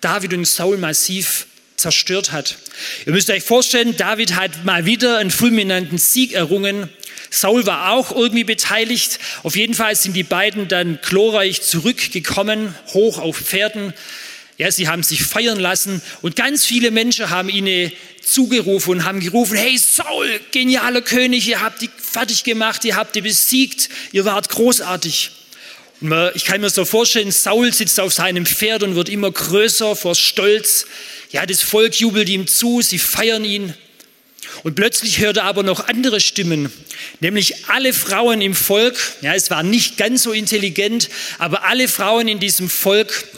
David 0.00 0.34
und 0.34 0.44
Saul 0.44 0.78
massiv 0.78 1.46
zerstört 1.80 2.32
hat. 2.32 2.56
Ihr 3.06 3.12
müsst 3.12 3.30
euch 3.30 3.42
vorstellen, 3.42 3.96
David 3.96 4.36
hat 4.36 4.64
mal 4.64 4.86
wieder 4.86 5.18
einen 5.18 5.30
fulminanten 5.30 5.98
Sieg 5.98 6.32
errungen. 6.32 6.88
Saul 7.30 7.66
war 7.66 7.92
auch 7.92 8.10
irgendwie 8.14 8.44
beteiligt. 8.44 9.18
Auf 9.42 9.56
jeden 9.56 9.74
Fall 9.74 9.94
sind 9.96 10.14
die 10.14 10.22
beiden 10.22 10.68
dann 10.68 10.98
glorreich 11.02 11.62
zurückgekommen, 11.62 12.74
hoch 12.92 13.18
auf 13.18 13.36
Pferden. 13.38 13.94
Ja, 14.58 14.70
sie 14.70 14.88
haben 14.88 15.02
sich 15.02 15.22
feiern 15.22 15.58
lassen 15.58 16.02
und 16.20 16.36
ganz 16.36 16.66
viele 16.66 16.90
Menschen 16.90 17.30
haben 17.30 17.48
ihnen 17.48 17.92
zugerufen 18.20 18.90
und 18.90 19.04
haben 19.04 19.20
gerufen, 19.20 19.56
hey 19.56 19.78
Saul, 19.78 20.28
genialer 20.50 21.00
König, 21.00 21.48
ihr 21.48 21.62
habt 21.62 21.80
die 21.80 21.88
fertig 21.96 22.44
gemacht, 22.44 22.84
ihr 22.84 22.96
habt 22.96 23.16
die 23.16 23.22
besiegt, 23.22 23.88
ihr 24.12 24.26
wart 24.26 24.50
großartig. 24.50 25.30
Ich 26.34 26.46
kann 26.46 26.62
mir 26.62 26.70
so 26.70 26.86
vorstellen, 26.86 27.30
Saul 27.30 27.74
sitzt 27.74 28.00
auf 28.00 28.14
seinem 28.14 28.46
Pferd 28.46 28.82
und 28.82 28.94
wird 28.94 29.10
immer 29.10 29.30
größer 29.30 29.94
vor 29.94 30.14
Stolz. 30.14 30.86
Ja, 31.30 31.44
das 31.44 31.60
Volk 31.60 31.94
jubelt 32.00 32.28
ihm 32.30 32.46
zu, 32.46 32.80
sie 32.80 32.98
feiern 32.98 33.44
ihn. 33.44 33.74
Und 34.62 34.74
plötzlich 34.74 35.20
hört 35.20 35.36
er 35.36 35.44
aber 35.44 35.62
noch 35.62 35.88
andere 35.88 36.20
Stimmen, 36.20 36.72
nämlich 37.20 37.68
alle 37.68 37.92
Frauen 37.92 38.40
im 38.40 38.54
Volk, 38.54 38.98
ja, 39.22 39.34
es 39.34 39.50
war 39.50 39.62
nicht 39.62 39.96
ganz 39.96 40.24
so 40.24 40.32
intelligent, 40.32 41.08
aber 41.38 41.64
alle 41.64 41.86
Frauen 41.86 42.28
in 42.28 42.40
diesem 42.40 42.68
Volk 42.68 43.28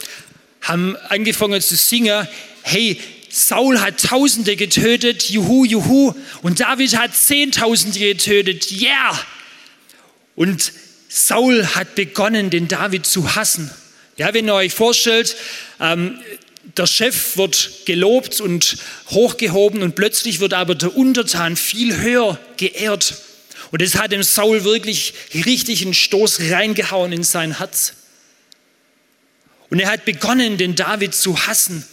haben 0.61 0.95
angefangen 1.09 1.61
zu 1.61 1.75
singen, 1.75 2.27
hey, 2.63 2.99
Saul 3.29 3.79
hat 3.79 4.01
Tausende 4.01 4.55
getötet, 4.55 5.29
juhu, 5.29 5.65
juhu, 5.65 6.13
und 6.41 6.59
David 6.59 6.97
hat 6.97 7.15
Zehntausende 7.15 7.99
getötet, 7.99 8.71
yeah. 8.71 9.19
Und 10.35 10.71
Saul 11.15 11.63
hat 11.75 11.93
begonnen, 11.93 12.49
den 12.49 12.67
David 12.67 13.05
zu 13.05 13.35
hassen. 13.35 13.69
Ja, 14.17 14.33
wenn 14.33 14.47
ihr 14.47 14.55
euch 14.55 14.73
vorstellt, 14.73 15.35
ähm, 15.79 16.19
der 16.75 16.87
Chef 16.87 17.37
wird 17.37 17.85
gelobt 17.85 18.41
und 18.41 18.77
hochgehoben 19.11 19.83
und 19.83 19.93
plötzlich 19.93 20.39
wird 20.39 20.55
aber 20.55 20.73
der 20.73 20.97
Untertan 20.97 21.55
viel 21.55 22.01
höher 22.01 22.39
geehrt. 22.57 23.13
Und 23.69 23.83
es 23.83 23.93
hat 23.93 24.11
dem 24.11 24.23
Saul 24.23 24.63
wirklich 24.63 25.13
richtig 25.35 25.83
einen 25.83 25.93
Stoß 25.93 26.39
reingehauen 26.49 27.13
in 27.13 27.23
sein 27.23 27.59
Herz. 27.59 27.93
Und 29.69 29.79
er 29.79 29.91
hat 29.91 30.05
begonnen, 30.05 30.57
den 30.57 30.73
David 30.73 31.13
zu 31.13 31.45
hassen. 31.45 31.85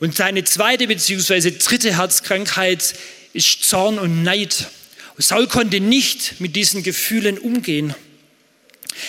Und 0.00 0.18
seine 0.18 0.44
zweite 0.44 0.86
bzw. 0.86 1.52
dritte 1.52 1.96
Herzkrankheit 1.96 2.94
ist 3.32 3.64
Zorn 3.64 3.98
und 3.98 4.22
Neid. 4.22 4.66
Und 5.16 5.24
Saul 5.24 5.46
konnte 5.46 5.80
nicht 5.80 6.42
mit 6.42 6.56
diesen 6.56 6.82
Gefühlen 6.82 7.38
umgehen. 7.38 7.94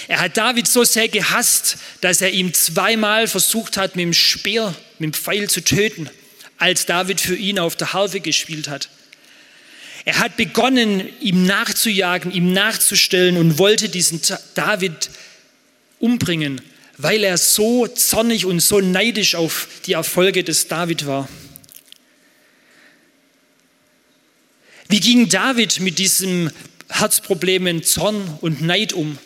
Er 0.08 0.20
hat 0.20 0.38
David 0.38 0.68
so 0.68 0.84
sehr 0.84 1.08
gehasst, 1.08 1.78
dass 2.02 2.22
er 2.22 2.32
ihm 2.32 2.54
zweimal 2.54 3.28
versucht 3.28 3.78
hat, 3.78 3.96
mit 3.96 4.04
dem 4.04 4.14
Speer, 4.14 4.76
mit 5.00 5.14
dem 5.14 5.14
Pfeil 5.14 5.50
zu 5.50 5.64
töten, 5.64 6.10
als 6.58 6.86
David 6.86 7.20
für 7.20 7.36
ihn 7.36 7.60
auf 7.60 7.76
der 7.76 7.94
Harfe 7.94 8.20
gespielt 8.20 8.68
hat. 8.68 8.90
Er 10.06 10.20
hat 10.20 10.38
begonnen, 10.38 11.10
ihm 11.20 11.46
nachzujagen, 11.46 12.32
ihm 12.32 12.54
nachzustellen 12.54 13.38
und 13.38 13.58
wollte 13.60 13.90
diesen 13.90 14.22
David 14.56 15.10
umbringen, 16.00 16.62
weil 16.98 17.24
er 17.24 17.38
so 17.38 17.88
zornig 17.88 18.46
und 18.46 18.60
so 18.60 18.80
neidisch 18.80 19.36
auf 19.36 19.68
die 19.86 19.94
Erfolge 19.94 20.44
des 20.44 20.68
David 20.68 21.06
war. 21.06 21.30
Wie 24.90 25.00
ging 25.00 25.30
David 25.30 25.80
mit 25.80 26.00
diesem 26.00 26.52
Herzproblemen 26.90 27.84
Zorn 27.84 28.38
und 28.42 28.62
Neid 28.62 28.94
um? 28.94 29.18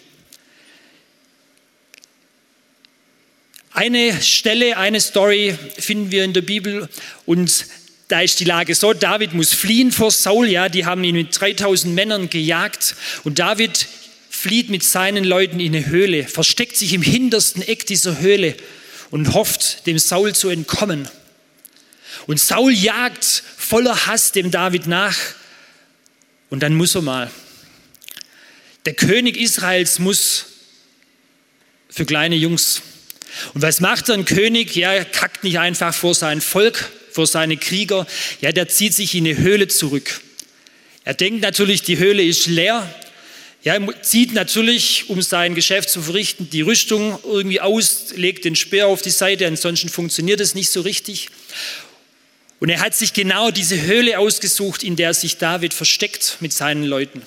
Eine 3.75 4.21
Stelle, 4.21 4.77
eine 4.77 5.01
Story 5.01 5.53
finden 5.77 6.09
wir 6.09 6.23
in 6.23 6.31
der 6.31 6.43
Bibel 6.43 6.87
und 7.25 7.65
da 8.07 8.21
ist 8.21 8.39
die 8.39 8.45
Lage 8.45 8.73
so, 8.73 8.93
David 8.93 9.33
muss 9.33 9.53
fliehen 9.53 9.91
vor 9.91 10.11
Saul, 10.11 10.47
ja, 10.47 10.69
die 10.69 10.85
haben 10.85 11.03
ihn 11.03 11.15
mit 11.15 11.37
3000 11.37 11.93
Männern 11.93 12.29
gejagt 12.29 12.95
und 13.25 13.37
David 13.37 13.85
flieht 14.29 14.69
mit 14.69 14.81
seinen 14.81 15.25
Leuten 15.25 15.59
in 15.59 15.75
eine 15.75 15.87
Höhle, 15.87 16.25
versteckt 16.25 16.77
sich 16.77 16.93
im 16.93 17.01
hintersten 17.01 17.63
Eck 17.63 17.85
dieser 17.85 18.21
Höhle 18.21 18.55
und 19.11 19.33
hofft, 19.33 19.85
dem 19.87 19.99
Saul 19.99 20.33
zu 20.33 20.47
entkommen. 20.47 21.09
Und 22.27 22.39
Saul 22.39 22.71
jagt 22.71 23.43
voller 23.57 24.07
Hass 24.07 24.31
dem 24.31 24.51
David 24.51 24.87
nach 24.87 25.17
und 26.49 26.63
dann 26.63 26.75
muss 26.75 26.95
er 26.95 27.01
mal. 27.01 27.29
Der 28.85 28.93
König 28.93 29.35
Israels 29.35 29.99
muss 29.99 30.45
für 31.89 32.05
kleine 32.05 32.37
Jungs 32.37 32.81
und 33.53 33.61
was 33.61 33.79
macht 33.79 34.09
ein 34.09 34.25
König? 34.25 34.75
Ja, 34.75 34.93
er 34.93 35.05
kackt 35.05 35.43
nicht 35.43 35.59
einfach 35.59 35.93
vor 35.93 36.15
sein 36.15 36.41
Volk, 36.41 36.91
vor 37.11 37.27
seine 37.27 37.57
Krieger. 37.57 38.07
Ja, 38.41 38.51
der 38.51 38.67
zieht 38.67 38.93
sich 38.93 39.15
in 39.15 39.25
eine 39.25 39.37
Höhle 39.37 39.67
zurück. 39.67 40.21
Er 41.03 41.13
denkt 41.13 41.41
natürlich, 41.41 41.83
die 41.83 41.97
Höhle 41.97 42.23
ist 42.23 42.47
leer. 42.47 42.93
Ja, 43.63 43.75
er 43.75 44.01
zieht 44.03 44.33
natürlich, 44.33 45.09
um 45.09 45.21
sein 45.21 45.55
Geschäft 45.55 45.89
zu 45.89 46.01
verrichten, 46.01 46.49
die 46.49 46.61
Rüstung 46.61 47.19
irgendwie 47.23 47.61
aus, 47.61 48.13
legt 48.15 48.45
den 48.45 48.55
Speer 48.55 48.87
auf 48.87 49.01
die 49.01 49.09
Seite, 49.09 49.47
ansonsten 49.47 49.89
funktioniert 49.89 50.39
es 50.39 50.55
nicht 50.55 50.69
so 50.69 50.81
richtig. 50.81 51.29
Und 52.59 52.69
er 52.69 52.79
hat 52.79 52.95
sich 52.95 53.13
genau 53.13 53.51
diese 53.51 53.81
Höhle 53.81 54.19
ausgesucht, 54.19 54.83
in 54.83 54.95
der 54.95 55.13
sich 55.13 55.37
David 55.37 55.73
versteckt 55.73 56.37
mit 56.39 56.53
seinen 56.53 56.83
Leuten. 56.83 57.21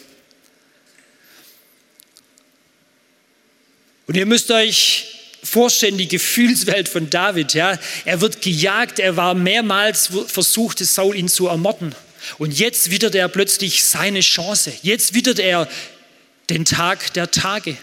Und 4.06 4.16
ihr 4.16 4.26
müsst 4.26 4.50
euch 4.50 5.17
vorstellen, 5.42 5.98
die 5.98 6.08
Gefühlswelt 6.08 6.88
von 6.88 7.10
David. 7.10 7.54
Ja? 7.54 7.78
Er 8.04 8.20
wird 8.20 8.42
gejagt, 8.42 8.98
er 8.98 9.16
war 9.16 9.34
mehrmals 9.34 10.10
versucht, 10.26 10.78
Saul 10.78 11.16
ihn 11.16 11.28
zu 11.28 11.46
ermorden. 11.46 11.94
Und 12.38 12.58
jetzt 12.58 12.90
wittert 12.90 13.14
er 13.14 13.28
plötzlich 13.28 13.84
seine 13.84 14.20
Chance. 14.20 14.72
Jetzt 14.82 15.14
wittert 15.14 15.38
er 15.38 15.68
den 16.50 16.64
Tag 16.64 17.12
der 17.14 17.30
Tage. 17.30 17.76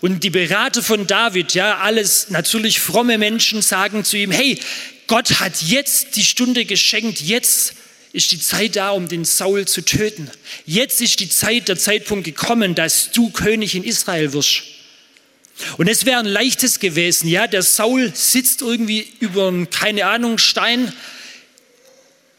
Und 0.00 0.22
die 0.24 0.30
Berater 0.30 0.82
von 0.82 1.06
David, 1.06 1.54
ja, 1.54 1.78
alles 1.78 2.30
natürlich 2.30 2.80
fromme 2.80 3.18
Menschen 3.18 3.62
sagen 3.62 4.04
zu 4.04 4.16
ihm, 4.16 4.30
hey, 4.30 4.58
Gott 5.06 5.40
hat 5.40 5.62
jetzt 5.62 6.16
die 6.16 6.24
Stunde 6.24 6.64
geschenkt, 6.64 7.20
jetzt 7.20 7.74
ist 8.12 8.32
die 8.32 8.40
Zeit 8.40 8.76
da, 8.76 8.90
um 8.90 9.08
den 9.08 9.24
Saul 9.24 9.66
zu 9.66 9.82
töten. 9.82 10.30
Jetzt 10.66 11.00
ist 11.00 11.20
die 11.20 11.28
Zeit, 11.28 11.68
der 11.68 11.78
Zeitpunkt 11.78 12.24
gekommen, 12.24 12.74
dass 12.74 13.10
du 13.12 13.30
König 13.30 13.74
in 13.74 13.84
Israel 13.84 14.32
wirst. 14.32 14.62
Und 15.78 15.88
es 15.88 16.06
wäre 16.06 16.20
ein 16.20 16.26
leichtes 16.26 16.78
gewesen, 16.80 17.28
ja, 17.28 17.46
der 17.46 17.62
Saul 17.62 18.12
sitzt 18.14 18.62
irgendwie 18.62 19.06
über 19.20 19.48
einen, 19.48 19.70
keine 19.70 20.06
Ahnung, 20.06 20.38
Stein, 20.38 20.92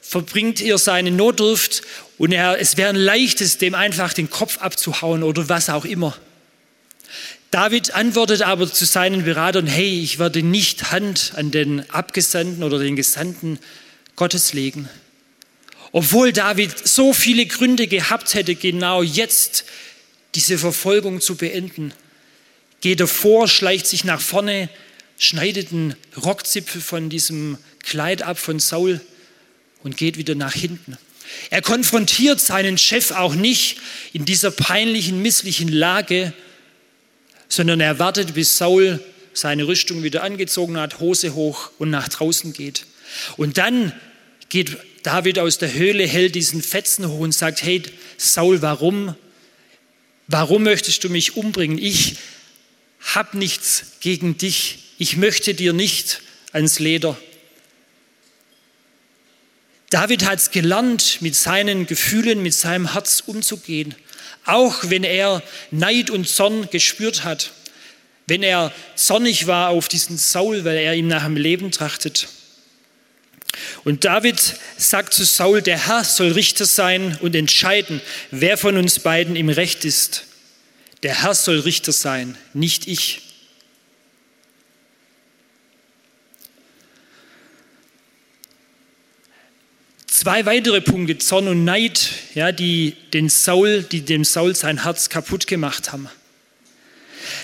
verbringt 0.02 0.60
ihr 0.62 0.78
seine 0.78 1.12
Notdurft 1.12 1.84
und 2.18 2.32
er, 2.32 2.60
es 2.60 2.78
wäre 2.78 2.90
ein 2.90 2.96
leichtes, 2.96 3.58
dem 3.58 3.76
einfach 3.76 4.14
den 4.14 4.30
Kopf 4.30 4.58
abzuhauen 4.58 5.24
oder 5.24 5.50
was 5.50 5.70
auch 5.70 5.86
immer. 5.86 6.16
David 7.52 7.94
antwortet 7.94 8.42
aber 8.42 8.72
zu 8.72 8.86
seinen 8.86 9.26
Beratern, 9.26 9.68
hey, 9.68 10.02
ich 10.02 10.20
werde 10.20 10.42
nicht 10.42 10.92
Hand 10.92 11.34
an 11.36 11.52
den 11.52 11.90
Abgesandten 11.90 12.64
oder 12.64 12.80
den 12.80 12.96
Gesandten 12.96 13.60
Gottes 14.16 14.54
legen. 14.54 14.88
Obwohl 15.92 16.32
David 16.32 16.88
so 16.88 17.14
viele 17.14 17.46
Gründe 17.46 17.88
gehabt 17.88 18.34
hätte, 18.34 18.56
genau 18.56 19.04
jetzt 19.04 19.66
diese 20.36 20.58
Verfolgung 20.58 21.20
zu 21.20 21.36
beenden 21.36 21.94
geht 22.82 23.00
er 23.00 23.08
vor, 23.08 23.48
schleicht 23.48 23.88
sich 23.88 24.04
nach 24.04 24.20
vorne, 24.22 24.70
schneidet 25.18 25.72
einen 25.72 25.96
Rockzipfel 26.22 26.82
von 26.82 27.10
diesem 27.10 27.58
Kleid 27.84 28.24
ab 28.24 28.40
von 28.40 28.60
Saul 28.60 29.00
und 29.84 29.98
geht 29.98 30.18
wieder 30.18 30.36
nach 30.36 30.54
hinten. 30.54 30.98
Er 31.50 31.62
konfrontiert 31.62 32.42
seinen 32.42 32.78
Chef 32.78 33.12
auch 33.12 33.36
nicht 33.36 33.78
in 34.14 34.26
dieser 34.26 34.52
peinlichen, 34.52 35.22
misslichen 35.22 35.70
Lage, 35.70 36.34
sondern 37.48 37.80
er 37.80 38.00
wartet, 38.00 38.34
bis 38.34 38.58
Saul 38.58 39.00
seine 39.34 39.68
Rüstung 39.68 40.04
wieder 40.04 40.24
angezogen 40.24 40.78
hat, 40.78 41.00
Hose 41.00 41.34
hoch 41.34 41.72
und 41.78 41.90
nach 41.90 42.10
draußen 42.10 42.54
geht. 42.54 42.86
Und 43.38 43.58
dann 43.58 43.94
geht 44.50 44.78
David 45.04 45.40
aus 45.40 45.58
der 45.58 45.74
Höhle, 45.74 46.06
hält 46.06 46.36
diesen 46.36 46.62
Fetzen 46.62 47.08
hoch 47.08 47.20
und 47.20 47.34
sagt, 47.34 47.64
hey 47.64 47.82
Saul, 48.18 48.62
warum? 48.62 49.16
Warum 50.28 50.64
möchtest 50.64 51.04
du 51.04 51.10
mich 51.10 51.36
umbringen? 51.36 51.78
Ich 51.78 52.18
hab 53.02 53.34
nichts 53.34 53.94
gegen 54.00 54.38
dich, 54.38 54.80
ich 54.98 55.18
möchte 55.18 55.54
dir 55.54 55.74
nicht 55.74 56.22
ans 56.52 56.80
Leder. 56.80 57.18
David 59.90 60.26
hat 60.26 60.40
es 60.40 60.52
gelernt, 60.52 61.18
mit 61.22 61.36
seinen 61.36 61.86
Gefühlen, 61.86 62.42
mit 62.42 62.54
seinem 62.54 62.94
Herz 62.94 63.24
umzugehen, 63.26 63.94
auch 64.46 64.78
wenn 64.84 65.04
er 65.04 65.44
Neid 65.70 66.10
und 66.10 66.30
Zorn 66.30 66.70
gespürt 66.70 67.24
hat, 67.24 67.52
wenn 68.28 68.44
er 68.44 68.72
zornig 68.96 69.48
war 69.48 69.70
auf 69.70 69.90
diesen 69.90 70.18
Saul, 70.18 70.64
weil 70.64 70.78
er 70.78 70.96
ihm 70.96 71.08
nach 71.08 71.26
dem 71.26 71.36
Leben 71.36 71.72
trachtet. 71.72 72.30
Und 73.84 74.06
David 74.06 74.40
sagt 74.78 75.14
zu 75.14 75.26
Saul, 75.26 75.62
der 75.62 75.88
Herr 75.88 76.04
soll 76.04 76.32
Richter 76.32 76.66
sein 76.66 77.18
und 77.22 77.36
entscheiden, 77.36 78.02
wer 78.32 78.58
von 78.58 78.78
uns 78.78 79.00
beiden 79.00 79.36
im 79.36 79.50
Recht 79.50 79.84
ist. 79.84 80.24
Der 81.04 81.24
Herr 81.24 81.34
soll 81.34 81.60
Richter 81.60 81.92
sein, 81.92 82.38
nicht 82.54 82.88
ich. 82.88 83.22
Zwei 90.06 90.46
weitere 90.46 90.82
Punkte, 90.82 91.18
Zorn 91.18 91.48
und 91.48 91.64
Neid, 91.64 92.12
ja, 92.36 92.52
die, 92.52 92.96
den 93.14 93.30
Saul, 93.30 93.82
die 93.82 94.02
dem 94.02 94.24
Saul 94.24 94.56
sein 94.56 94.84
Herz 94.84 95.10
kaputt 95.10 95.48
gemacht 95.48 95.92
haben. 95.92 96.08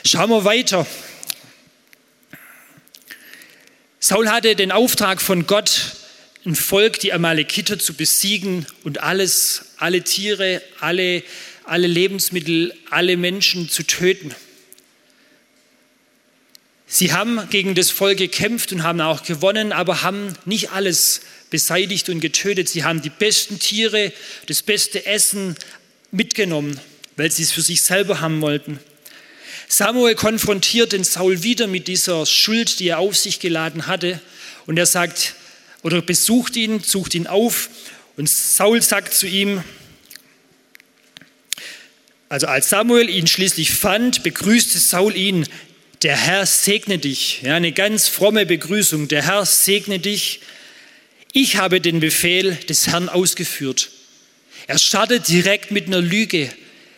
Schauen 0.06 0.30
wir 0.30 0.44
weiter. 0.44 0.86
Saul 4.00 4.30
hatte 4.30 4.56
den 4.56 4.72
Auftrag 4.72 5.20
von 5.20 5.48
Gott, 5.48 5.96
ein 6.46 6.56
Volk, 6.56 7.00
die 7.00 7.14
Amalekiter, 7.14 7.80
zu 7.80 7.96
besiegen 7.96 8.68
und 8.84 9.02
alles, 9.02 9.74
alle 9.78 10.04
Tiere, 10.04 10.62
alle 10.80 11.24
alle 11.68 11.88
Lebensmittel, 11.88 12.74
alle 12.90 13.18
Menschen 13.18 13.70
zu 13.70 13.84
töten. 13.84 14.34
Sie 16.88 17.12
haben 17.12 17.50
gegen 17.50 17.76
das 17.76 17.90
Volk 17.90 18.18
gekämpft 18.18 18.72
und 18.72 18.84
haben 18.84 19.02
auch 19.02 19.24
gewonnen, 19.24 19.74
aber 19.74 20.04
haben 20.04 20.34
nicht 20.46 20.72
alles 20.72 21.22
beseitigt 21.50 22.08
und 22.10 22.22
getötet. 22.22 22.70
Sie 22.70 22.86
haben 22.86 23.02
die 23.02 23.10
besten 23.10 23.60
Tiere, 23.60 24.14
das 24.48 24.62
beste 24.62 25.06
Essen 25.06 25.56
mitgenommen, 26.12 26.80
weil 27.18 27.30
sie 27.30 27.44
es 27.44 27.52
für 27.52 27.62
sich 27.62 27.82
selber 27.82 28.22
haben 28.22 28.42
wollten. 28.42 28.80
Samuel 29.68 30.16
konfrontiert 30.16 30.94
den 30.94 31.04
Saul 31.04 31.44
wieder 31.44 31.68
mit 31.68 31.90
dieser 31.90 32.26
Schuld, 32.26 32.80
die 32.80 32.88
er 32.88 33.00
auf 33.00 33.18
sich 33.18 33.42
geladen 33.42 33.88
hatte. 33.88 34.22
Und 34.66 34.78
er 34.78 34.86
sagt, 34.86 35.36
oder 35.84 36.02
besucht 36.02 36.56
ihn, 36.56 36.80
sucht 36.80 37.16
ihn 37.16 37.28
auf. 37.28 37.70
Und 38.16 38.30
Saul 38.30 38.82
sagt 38.82 39.14
zu 39.14 39.28
ihm, 39.28 39.62
also 42.30 42.48
als 42.48 42.70
Samuel 42.70 43.10
ihn 43.10 43.28
schließlich 43.28 43.72
fand, 43.72 44.24
begrüßte 44.24 44.80
Saul 44.80 45.16
ihn, 45.16 45.48
der 46.04 46.16
Herr 46.16 46.46
segne 46.46 46.98
dich. 46.98 47.42
Ja, 47.42 47.56
eine 47.56 47.72
ganz 47.72 48.08
fromme 48.08 48.46
Begrüßung, 48.46 49.08
der 49.08 49.26
Herr 49.26 49.46
segne 49.46 50.00
dich. 50.00 50.42
Ich 51.32 51.58
habe 51.58 51.82
den 51.82 52.00
Befehl 52.00 52.56
des 52.70 52.88
Herrn 52.88 53.10
ausgeführt. 53.10 53.90
Er 54.68 54.78
startet 54.78 55.28
direkt 55.28 55.72
mit 55.72 55.88
einer 55.88 56.02
Lüge. 56.02 56.50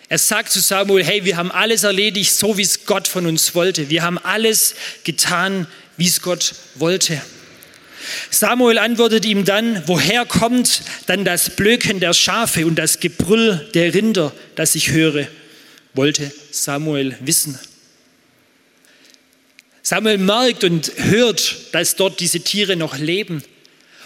Er 0.09 0.17
sagt 0.17 0.51
zu 0.51 0.59
Samuel, 0.59 1.05
hey, 1.05 1.23
wir 1.23 1.37
haben 1.37 1.51
alles 1.51 1.83
erledigt, 1.83 2.33
so 2.33 2.57
wie 2.57 2.63
es 2.63 2.85
Gott 2.85 3.07
von 3.07 3.27
uns 3.27 3.53
wollte. 3.53 3.89
Wir 3.89 4.01
haben 4.01 4.17
alles 4.17 4.73
getan, 5.03 5.67
wie 5.97 6.07
es 6.07 6.21
Gott 6.21 6.55
wollte. 6.75 7.21
Samuel 8.31 8.77
antwortet 8.77 9.25
ihm 9.25 9.45
dann, 9.45 9.83
woher 9.87 10.25
kommt 10.25 10.81
dann 11.07 11.25
das 11.25 11.51
Blöken 11.51 11.99
der 11.99 12.13
Schafe 12.13 12.65
und 12.65 12.75
das 12.75 12.99
Gebrüll 12.99 13.69
der 13.73 13.93
Rinder, 13.93 14.33
das 14.55 14.75
ich 14.75 14.91
höre, 14.91 15.27
wollte 15.93 16.31
Samuel 16.51 17.17
wissen. 17.21 17.59
Samuel 19.81 20.17
merkt 20.19 20.63
und 20.63 20.91
hört, 20.97 21.73
dass 21.73 21.95
dort 21.95 22.19
diese 22.19 22.41
Tiere 22.41 22.75
noch 22.75 22.97
leben. 22.97 23.43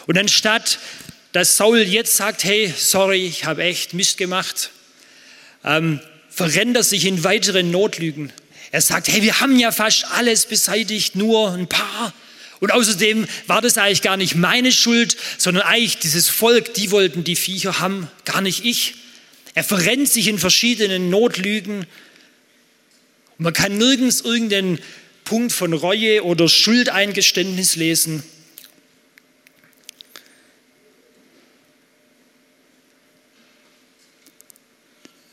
Und 0.08 0.18
anstatt, 0.18 0.80
dass 1.34 1.58
Saul 1.58 1.80
jetzt 1.80 2.16
sagt, 2.16 2.44
hey, 2.44 2.74
sorry, 2.78 3.26
ich 3.26 3.46
habe 3.46 3.64
echt 3.64 3.94
Mist 3.94 4.18
gemacht, 4.18 4.70
ähm, 5.66 6.00
verrennt 6.30 6.78
er 6.78 6.84
sich 6.84 7.06
in 7.06 7.24
weitere 7.24 7.64
Notlügen. 7.64 8.32
Er 8.72 8.82
sagt, 8.82 9.08
hey, 9.08 9.22
wir 9.24 9.40
haben 9.40 9.60
ja 9.60 9.72
fast 9.72 10.06
alles 10.06 10.46
beseitigt, 10.46 11.16
nur 11.16 11.52
ein 11.52 11.68
paar. 11.68 12.14
Und 12.64 12.72
außerdem 12.72 13.28
war 13.48 13.62
das 13.62 13.78
eigentlich 13.78 14.02
gar 14.02 14.16
nicht 14.16 14.36
meine 14.36 14.72
Schuld, 14.72 15.18
sondern 15.38 15.64
eigentlich 15.64 15.98
dieses 15.98 16.30
Volk, 16.30 16.74
die 16.76 16.92
wollten 16.92 17.26
die 17.26 17.36
Viecher 17.36 17.82
haben, 17.82 18.10
gar 18.24 18.40
nicht 18.40 18.64
ich. 18.64 18.96
Er 19.54 19.66
verrennt 19.66 20.08
sich 20.08 20.30
in 20.30 20.40
verschiedenen 20.40 21.10
Notlügen. 21.10 21.80
Und 21.80 23.44
man 23.44 23.52
kann 23.52 23.78
nirgends 23.78 24.22
irgendeinen 24.22 24.80
Punkt 25.26 25.52
von 25.52 25.74
Reue 25.74 26.24
oder 26.24 26.48
Schuldeingeständnis 26.48 27.76
lesen. 27.76 28.24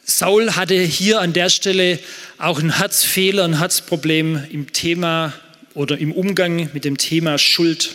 Saul 0.04 0.56
hatte 0.56 0.74
hier 0.82 1.20
an 1.20 1.32
der 1.32 1.48
Stelle 1.48 2.00
auch 2.38 2.58
einen 2.58 2.78
Herzfehler, 2.78 3.44
ein 3.44 3.60
Herzproblem 3.60 4.48
im 4.50 4.72
Thema 4.72 5.32
oder 5.74 5.98
im 5.98 6.12
Umgang 6.12 6.70
mit 6.72 6.84
dem 6.84 6.98
Thema 6.98 7.38
Schuld. 7.38 7.94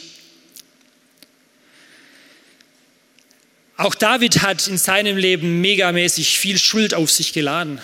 Auch 3.77 3.95
David 3.95 4.41
hat 4.41 4.67
in 4.67 4.77
seinem 4.77 5.17
Leben 5.17 5.61
megamäßig 5.61 6.39
viel 6.39 6.57
Schuld 6.57 6.93
auf 6.93 7.11
sich 7.11 7.33
geladen. 7.33 7.81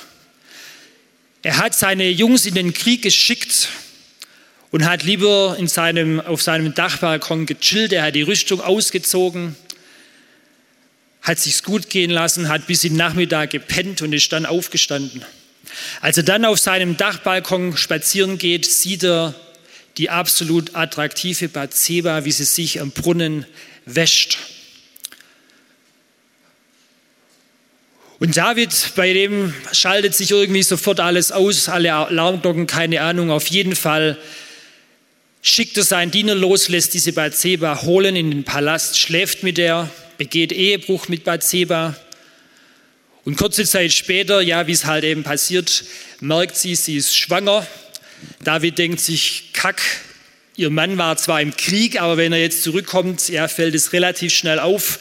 Er 1.44 1.58
hat 1.58 1.76
seine 1.76 2.10
Jungs 2.10 2.46
in 2.46 2.56
den 2.56 2.74
Krieg 2.74 3.02
geschickt 3.02 3.70
und 4.72 4.86
hat 4.86 5.04
lieber 5.04 5.56
in 5.60 5.68
seinem, 5.68 6.22
auf 6.22 6.42
seinem 6.42 6.74
Dachbalkon 6.74 7.46
gechillt. 7.46 7.92
Er 7.92 8.04
hat 8.04 8.16
die 8.16 8.22
Rüstung 8.22 8.62
ausgezogen 8.62 9.56
hat 11.22 11.40
sich's 11.40 11.64
gut 11.64 11.90
gehen 11.90 12.12
lassen, 12.12 12.50
hat 12.50 12.68
bis 12.68 12.82
den 12.82 12.96
Nachmittag 12.96 13.52
gepennt 13.52 14.02
und 14.02 14.14
ist 14.14 14.32
dann 14.34 14.46
aufgestanden. 14.46 15.24
Als 16.02 16.18
er 16.18 16.24
dann 16.24 16.46
auf 16.46 16.60
seinem 16.60 16.98
Dachbalkon 16.98 17.78
spazieren 17.78 18.38
geht, 18.38 18.66
sieht 18.66 19.04
er 19.04 19.36
die 19.98 20.10
absolut 20.10 20.76
attraktive 20.76 21.50
Bathseba, 21.50 22.26
wie 22.26 22.32
sie 22.32 22.46
sich 22.46 22.80
am 22.82 22.92
Brunnen 22.92 23.46
wäscht. 23.86 24.38
Und 28.20 28.38
David, 28.38 28.92
bei 28.96 29.14
dem 29.14 29.52
schaltet 29.72 30.14
sich 30.14 30.30
irgendwie 30.30 30.62
sofort 30.62 31.00
alles 31.00 31.32
aus, 31.32 31.68
alle 31.70 31.94
Alarmglocken, 31.94 32.68
keine 32.68 33.02
Ahnung. 33.02 33.32
Auf 33.32 33.48
jeden 33.48 33.76
Fall 33.76 34.16
schickt 35.42 35.76
er 35.78 35.84
seinen 35.84 36.12
Diener 36.12 36.36
los, 36.36 36.70
lässt 36.70 36.94
diese 36.94 37.14
Bathseba 37.14 37.82
holen 37.82 38.16
in 38.16 38.30
den 38.30 38.44
Palast, 38.44 39.00
schläft 39.00 39.42
mit 39.42 39.58
der, 39.58 39.90
begeht 40.20 40.52
Ehebruch 40.52 41.08
mit 41.08 41.24
Bathseba. 41.24 41.96
Und 43.26 43.38
kurze 43.38 43.66
Zeit 43.66 43.92
später, 43.92 44.42
ja, 44.42 44.68
wie 44.68 44.72
es 44.72 44.86
halt 44.86 45.04
eben 45.04 45.24
passiert, 45.24 45.84
merkt 46.20 46.56
sie, 46.56 46.76
sie 46.76 46.98
ist 46.98 47.18
schwanger. 47.18 47.66
David 48.44 48.78
denkt 48.78 49.00
sich, 49.00 49.50
kack, 49.54 49.82
ihr 50.56 50.70
Mann 50.70 50.98
war 50.98 51.18
zwar 51.18 51.42
im 51.42 51.56
Krieg, 51.56 52.02
aber 52.02 52.18
wenn 52.18 52.34
er 52.34 52.40
jetzt 52.40 52.64
zurückkommt, 52.64 53.30
ja, 53.30 53.48
fällt 53.48 53.76
es 53.76 53.94
relativ 53.94 54.34
schnell 54.34 54.60
auf. 54.60 55.00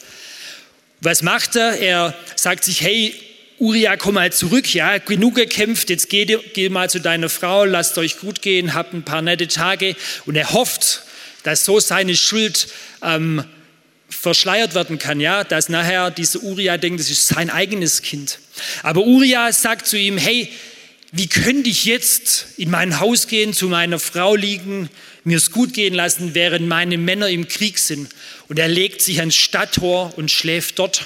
Was 1.01 1.23
macht 1.23 1.55
er? 1.55 1.77
Er 1.79 2.15
sagt 2.35 2.63
sich, 2.63 2.81
hey, 2.81 3.15
Uriah, 3.57 3.95
komm 3.95 4.15
mal 4.15 4.31
zurück, 4.31 4.73
ja, 4.73 4.97
genug 4.97 5.35
gekämpft, 5.35 5.91
jetzt 5.91 6.09
geh, 6.09 6.25
geh 6.25 6.69
mal 6.69 6.89
zu 6.89 6.99
deiner 6.99 7.29
Frau, 7.29 7.63
lasst 7.65 7.97
euch 7.99 8.17
gut 8.17 8.41
gehen, 8.41 8.73
habt 8.73 8.93
ein 8.93 9.03
paar 9.03 9.21
nette 9.21 9.47
Tage. 9.47 9.95
Und 10.25 10.35
er 10.35 10.51
hofft, 10.51 11.03
dass 11.43 11.65
so 11.65 11.79
seine 11.79 12.15
Schuld 12.15 12.67
ähm, 13.03 13.43
verschleiert 14.09 14.75
werden 14.75 14.99
kann, 14.99 15.19
ja, 15.19 15.43
dass 15.43 15.69
nachher 15.69 16.11
dieser 16.11 16.41
Uriah 16.43 16.77
denkt, 16.77 16.99
das 16.99 17.09
ist 17.09 17.27
sein 17.27 17.49
eigenes 17.49 18.01
Kind. 18.01 18.39
Aber 18.83 19.01
Uriah 19.01 19.51
sagt 19.51 19.87
zu 19.87 19.97
ihm, 19.97 20.17
hey, 20.17 20.49
wie 21.11 21.27
könnte 21.27 21.69
ich 21.69 21.85
jetzt 21.85 22.47
in 22.57 22.69
mein 22.69 22.99
Haus 23.01 23.27
gehen, 23.27 23.53
zu 23.53 23.67
meiner 23.67 23.99
Frau 23.99 24.35
liegen, 24.35 24.89
mir 25.25 25.37
es 25.37 25.51
gut 25.51 25.73
gehen 25.73 25.93
lassen, 25.93 26.35
während 26.35 26.67
meine 26.67 26.97
Männer 26.97 27.27
im 27.27 27.49
Krieg 27.49 27.79
sind? 27.79 28.09
Und 28.47 28.59
er 28.59 28.69
legt 28.69 29.01
sich 29.01 29.19
ans 29.19 29.35
Stadttor 29.35 30.17
und 30.17 30.31
schläft 30.31 30.79
dort, 30.79 31.05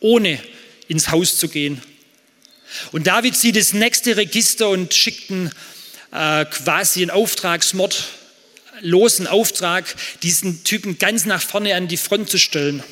ohne 0.00 0.40
ins 0.88 1.10
Haus 1.12 1.36
zu 1.36 1.48
gehen. 1.48 1.80
Und 2.90 3.06
David 3.06 3.36
sieht 3.36 3.54
das 3.54 3.72
nächste 3.72 4.16
Register 4.16 4.68
und 4.70 4.92
schickt 4.92 5.30
einen, 5.30 5.52
äh, 6.10 6.44
quasi 6.46 7.02
einen 7.02 7.10
Auftragsmord 7.10 8.08
losen 8.80 9.28
Auftrag, 9.28 9.84
diesen 10.24 10.64
Typen 10.64 10.98
ganz 10.98 11.26
nach 11.26 11.40
vorne 11.40 11.76
an 11.76 11.86
die 11.86 11.96
Front 11.96 12.28
zu 12.28 12.38
stellen. 12.38 12.82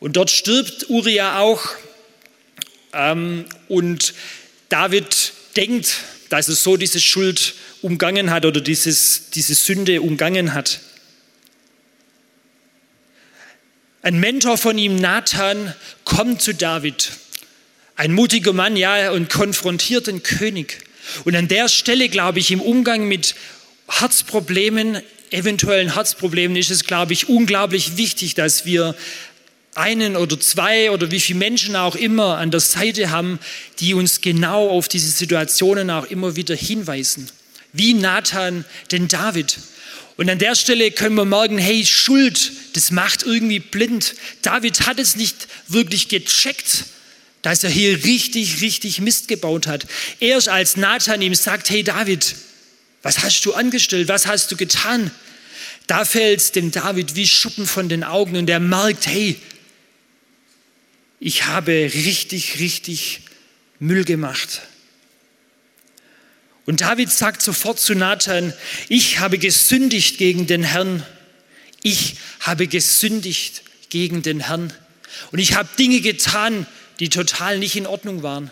Und 0.00 0.16
dort 0.16 0.30
stirbt 0.30 0.90
Uriah 0.90 1.38
auch. 1.38 1.64
Ähm, 2.92 3.46
und 3.68 4.14
David 4.68 5.32
denkt, 5.56 5.98
dass 6.28 6.48
er 6.48 6.54
so 6.54 6.76
diese 6.76 7.00
Schuld 7.00 7.54
umgangen 7.82 8.30
hat 8.30 8.44
oder 8.44 8.60
dieses, 8.60 9.30
diese 9.30 9.54
Sünde 9.54 10.02
umgangen 10.02 10.54
hat. 10.54 10.80
Ein 14.02 14.20
Mentor 14.20 14.58
von 14.58 14.78
ihm, 14.78 14.96
Nathan, 14.96 15.74
kommt 16.04 16.40
zu 16.40 16.54
David. 16.54 17.12
Ein 17.96 18.12
mutiger 18.12 18.52
Mann, 18.52 18.76
ja, 18.76 19.10
und 19.10 19.28
konfrontiert 19.28 20.06
den 20.06 20.22
König. 20.22 20.78
Und 21.24 21.34
an 21.34 21.48
der 21.48 21.68
Stelle, 21.68 22.08
glaube 22.08 22.38
ich, 22.38 22.50
im 22.50 22.60
Umgang 22.60 23.08
mit 23.08 23.34
Herzproblemen, 23.88 25.02
eventuellen 25.30 25.94
Herzproblemen 25.94 26.56
ist 26.56 26.70
es, 26.70 26.84
glaube 26.84 27.12
ich, 27.12 27.28
unglaublich 27.28 27.96
wichtig, 27.96 28.34
dass 28.34 28.64
wir 28.64 28.94
einen 29.74 30.16
oder 30.16 30.38
zwei 30.40 30.90
oder 30.90 31.10
wie 31.10 31.20
viele 31.20 31.38
Menschen 31.38 31.76
auch 31.76 31.94
immer 31.94 32.38
an 32.38 32.50
der 32.50 32.60
Seite 32.60 33.10
haben, 33.10 33.38
die 33.80 33.94
uns 33.94 34.20
genau 34.20 34.68
auf 34.68 34.88
diese 34.88 35.10
Situationen 35.10 35.90
auch 35.90 36.06
immer 36.06 36.36
wieder 36.36 36.56
hinweisen. 36.56 37.28
Wie 37.72 37.94
Nathan 37.94 38.64
den 38.90 39.08
David. 39.08 39.58
Und 40.16 40.28
an 40.28 40.38
der 40.38 40.56
Stelle 40.56 40.90
können 40.90 41.14
wir 41.14 41.24
merken, 41.24 41.58
hey, 41.58 41.86
Schuld, 41.86 42.50
das 42.72 42.90
macht 42.90 43.22
irgendwie 43.22 43.60
blind. 43.60 44.14
David 44.42 44.86
hat 44.86 44.98
es 44.98 45.14
nicht 45.14 45.46
wirklich 45.68 46.08
gecheckt, 46.08 46.86
dass 47.42 47.62
er 47.62 47.70
hier 47.70 48.04
richtig, 48.04 48.60
richtig 48.60 49.00
Mist 49.00 49.28
gebaut 49.28 49.68
hat. 49.68 49.86
Erst 50.18 50.48
als 50.48 50.76
Nathan 50.76 51.22
ihm 51.22 51.36
sagt, 51.36 51.70
hey 51.70 51.84
David, 51.84 52.34
was 53.02 53.20
hast 53.20 53.44
du 53.44 53.54
angestellt? 53.54 54.08
Was 54.08 54.26
hast 54.26 54.50
du 54.50 54.56
getan? 54.56 55.12
Da 55.86 56.04
fällt 56.04 56.40
es 56.40 56.52
dem 56.52 56.72
David 56.72 57.14
wie 57.14 57.26
Schuppen 57.26 57.66
von 57.66 57.88
den 57.88 58.02
Augen 58.02 58.36
und 58.36 58.50
er 58.50 58.60
merkt, 58.60 59.06
hey, 59.06 59.36
ich 61.20 61.46
habe 61.46 61.72
richtig, 61.72 62.58
richtig 62.58 63.20
Müll 63.78 64.04
gemacht. 64.04 64.62
Und 66.66 66.82
David 66.82 67.10
sagt 67.10 67.42
sofort 67.42 67.80
zu 67.80 67.94
Nathan, 67.94 68.52
ich 68.88 69.20
habe 69.20 69.38
gesündigt 69.38 70.18
gegen 70.18 70.46
den 70.46 70.62
Herrn. 70.62 71.04
Ich 71.82 72.16
habe 72.40 72.66
gesündigt 72.66 73.62
gegen 73.88 74.22
den 74.22 74.40
Herrn. 74.40 74.72
Und 75.32 75.38
ich 75.38 75.54
habe 75.54 75.68
Dinge 75.78 76.00
getan, 76.00 76.66
die 77.00 77.08
total 77.08 77.58
nicht 77.58 77.76
in 77.76 77.86
Ordnung 77.86 78.22
waren. 78.22 78.50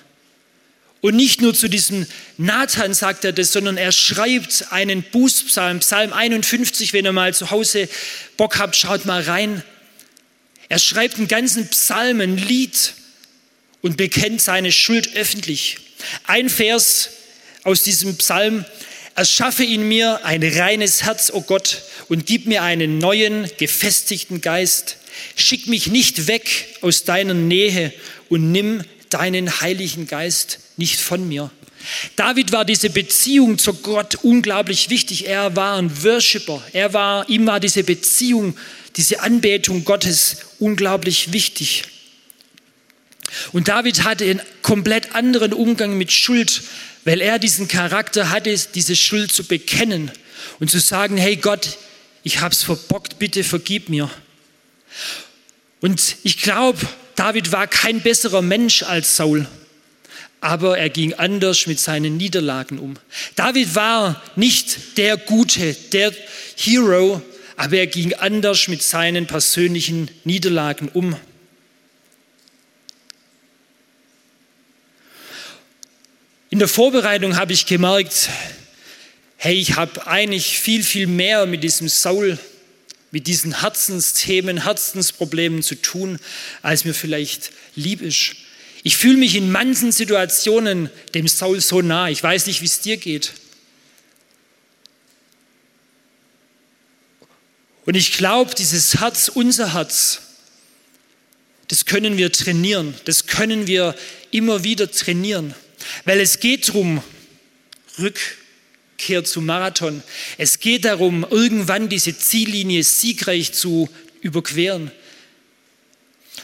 Und 1.02 1.14
nicht 1.14 1.40
nur 1.40 1.54
zu 1.54 1.68
diesem 1.68 2.06
Nathan 2.38 2.94
sagt 2.94 3.24
er 3.24 3.32
das, 3.32 3.52
sondern 3.52 3.76
er 3.76 3.92
schreibt 3.92 4.72
einen 4.72 5.02
Bußpsalm, 5.02 5.80
Psalm 5.80 6.12
51, 6.12 6.92
wenn 6.94 7.04
ihr 7.04 7.12
mal 7.12 7.34
zu 7.34 7.50
Hause 7.50 7.88
Bock 8.36 8.58
habt, 8.58 8.76
schaut 8.76 9.04
mal 9.04 9.22
rein. 9.22 9.62
Er 10.68 10.78
schreibt 10.78 11.16
einen 11.16 11.28
ganzen 11.28 11.68
Psalm, 11.68 12.20
ein 12.20 12.36
Lied 12.36 12.94
und 13.82 13.96
bekennt 13.96 14.40
seine 14.40 14.72
Schuld 14.72 15.14
öffentlich. 15.14 15.78
Ein 16.24 16.48
Vers 16.48 17.10
aus 17.62 17.82
diesem 17.82 18.16
Psalm, 18.16 18.64
erschaffe 19.16 19.64
in 19.64 19.88
mir 19.88 20.24
ein 20.24 20.42
reines 20.42 21.02
Herz, 21.02 21.30
o 21.30 21.38
oh 21.38 21.40
Gott, 21.40 21.82
und 22.08 22.26
gib 22.26 22.46
mir 22.46 22.62
einen 22.62 22.98
neuen, 22.98 23.50
gefestigten 23.56 24.40
Geist. 24.40 24.98
Schick 25.34 25.66
mich 25.66 25.86
nicht 25.86 26.26
weg 26.26 26.66
aus 26.82 27.04
deiner 27.04 27.34
Nähe 27.34 27.92
und 28.28 28.52
nimm 28.52 28.82
deinen 29.08 29.60
Heiligen 29.60 30.06
Geist 30.06 30.58
nicht 30.76 31.00
von 31.00 31.26
mir. 31.26 31.50
David 32.16 32.52
war 32.52 32.64
diese 32.64 32.90
Beziehung 32.90 33.58
zu 33.58 33.72
Gott 33.74 34.16
unglaublich 34.22 34.90
wichtig. 34.90 35.26
Er 35.26 35.56
war 35.56 35.78
ein 35.78 36.02
Worshipper. 36.02 36.62
Er 36.72 36.92
war, 36.92 37.28
ihm 37.28 37.46
war 37.46 37.60
diese 37.60 37.84
Beziehung, 37.84 38.56
diese 38.96 39.20
Anbetung 39.20 39.84
Gottes 39.84 40.38
unglaublich 40.58 41.32
wichtig. 41.32 41.84
Und 43.52 43.68
David 43.68 44.04
hatte 44.04 44.24
einen 44.24 44.42
komplett 44.62 45.14
anderen 45.14 45.52
Umgang 45.52 45.98
mit 45.98 46.12
Schuld, 46.12 46.62
weil 47.04 47.20
er 47.20 47.38
diesen 47.38 47.68
Charakter 47.68 48.30
hatte, 48.30 48.56
diese 48.74 48.96
Schuld 48.96 49.32
zu 49.32 49.44
bekennen 49.44 50.10
und 50.60 50.70
zu 50.70 50.78
sagen, 50.78 51.16
hey 51.16 51.36
Gott, 51.36 51.78
ich 52.22 52.40
hab's 52.40 52.62
verbockt, 52.62 53.18
bitte 53.18 53.44
vergib 53.44 53.88
mir. 53.88 54.10
Und 55.80 56.16
ich 56.22 56.38
glaube, 56.38 56.78
David 57.14 57.52
war 57.52 57.66
kein 57.66 58.00
besserer 58.00 58.42
Mensch 58.42 58.82
als 58.82 59.16
Saul. 59.16 59.46
aber 60.40 60.78
er 60.78 60.90
ging 60.90 61.14
anders 61.14 61.66
mit 61.66 61.80
seinen 61.80 62.16
Niederlagen 62.16 62.78
um. 62.78 62.94
David 63.34 63.74
war 63.74 64.22
nicht 64.36 64.96
der 64.96 65.16
Gute, 65.16 65.74
der 65.92 66.12
Hero, 66.56 67.20
aber 67.56 67.78
er 67.78 67.86
ging 67.86 68.14
anders 68.14 68.68
mit 68.68 68.82
seinen 68.82 69.26
persönlichen 69.26 70.10
Niederlagen 70.24 70.88
um. 70.92 71.16
In 76.50 76.58
der 76.58 76.68
Vorbereitung 76.68 77.36
habe 77.36 77.52
ich 77.52 77.66
gemerkt, 77.66 78.28
hey, 79.36 79.54
ich 79.54 79.76
habe 79.76 80.06
eigentlich 80.06 80.58
viel, 80.58 80.82
viel 80.82 81.06
mehr 81.06 81.46
mit 81.46 81.64
diesem 81.64 81.88
Saul, 81.88 82.38
mit 83.10 83.26
diesen 83.26 83.60
Herzensthemen, 83.60 84.62
Herzensproblemen 84.64 85.62
zu 85.62 85.74
tun, 85.76 86.18
als 86.62 86.84
mir 86.84 86.94
vielleicht 86.94 87.50
lieb 87.74 88.00
ist. 88.00 88.36
Ich 88.84 88.96
fühle 88.96 89.16
mich 89.16 89.34
in 89.34 89.50
manchen 89.50 89.90
Situationen 89.92 90.90
dem 91.14 91.26
Saul 91.26 91.60
so 91.60 91.82
nah. 91.82 92.08
Ich 92.08 92.22
weiß 92.22 92.46
nicht, 92.46 92.60
wie 92.60 92.66
es 92.66 92.80
dir 92.80 92.96
geht. 92.96 93.32
Und 97.86 97.94
ich 97.94 98.12
glaube, 98.12 98.54
dieses 98.54 99.00
Herz, 99.00 99.28
unser 99.32 99.72
Herz, 99.72 100.20
das 101.68 101.86
können 101.86 102.16
wir 102.16 102.32
trainieren. 102.32 102.94
Das 103.04 103.26
können 103.26 103.66
wir 103.66 103.94
immer 104.30 104.64
wieder 104.64 104.90
trainieren. 104.90 105.54
Weil 106.04 106.20
es 106.20 106.40
geht 106.40 106.68
darum, 106.68 107.02
Rückkehr 107.98 109.24
zum 109.24 109.46
Marathon. 109.46 110.02
Es 110.36 110.58
geht 110.58 110.84
darum, 110.84 111.24
irgendwann 111.28 111.88
diese 111.88 112.16
Ziellinie 112.16 112.82
siegreich 112.82 113.52
zu 113.52 113.88
überqueren. 114.20 114.90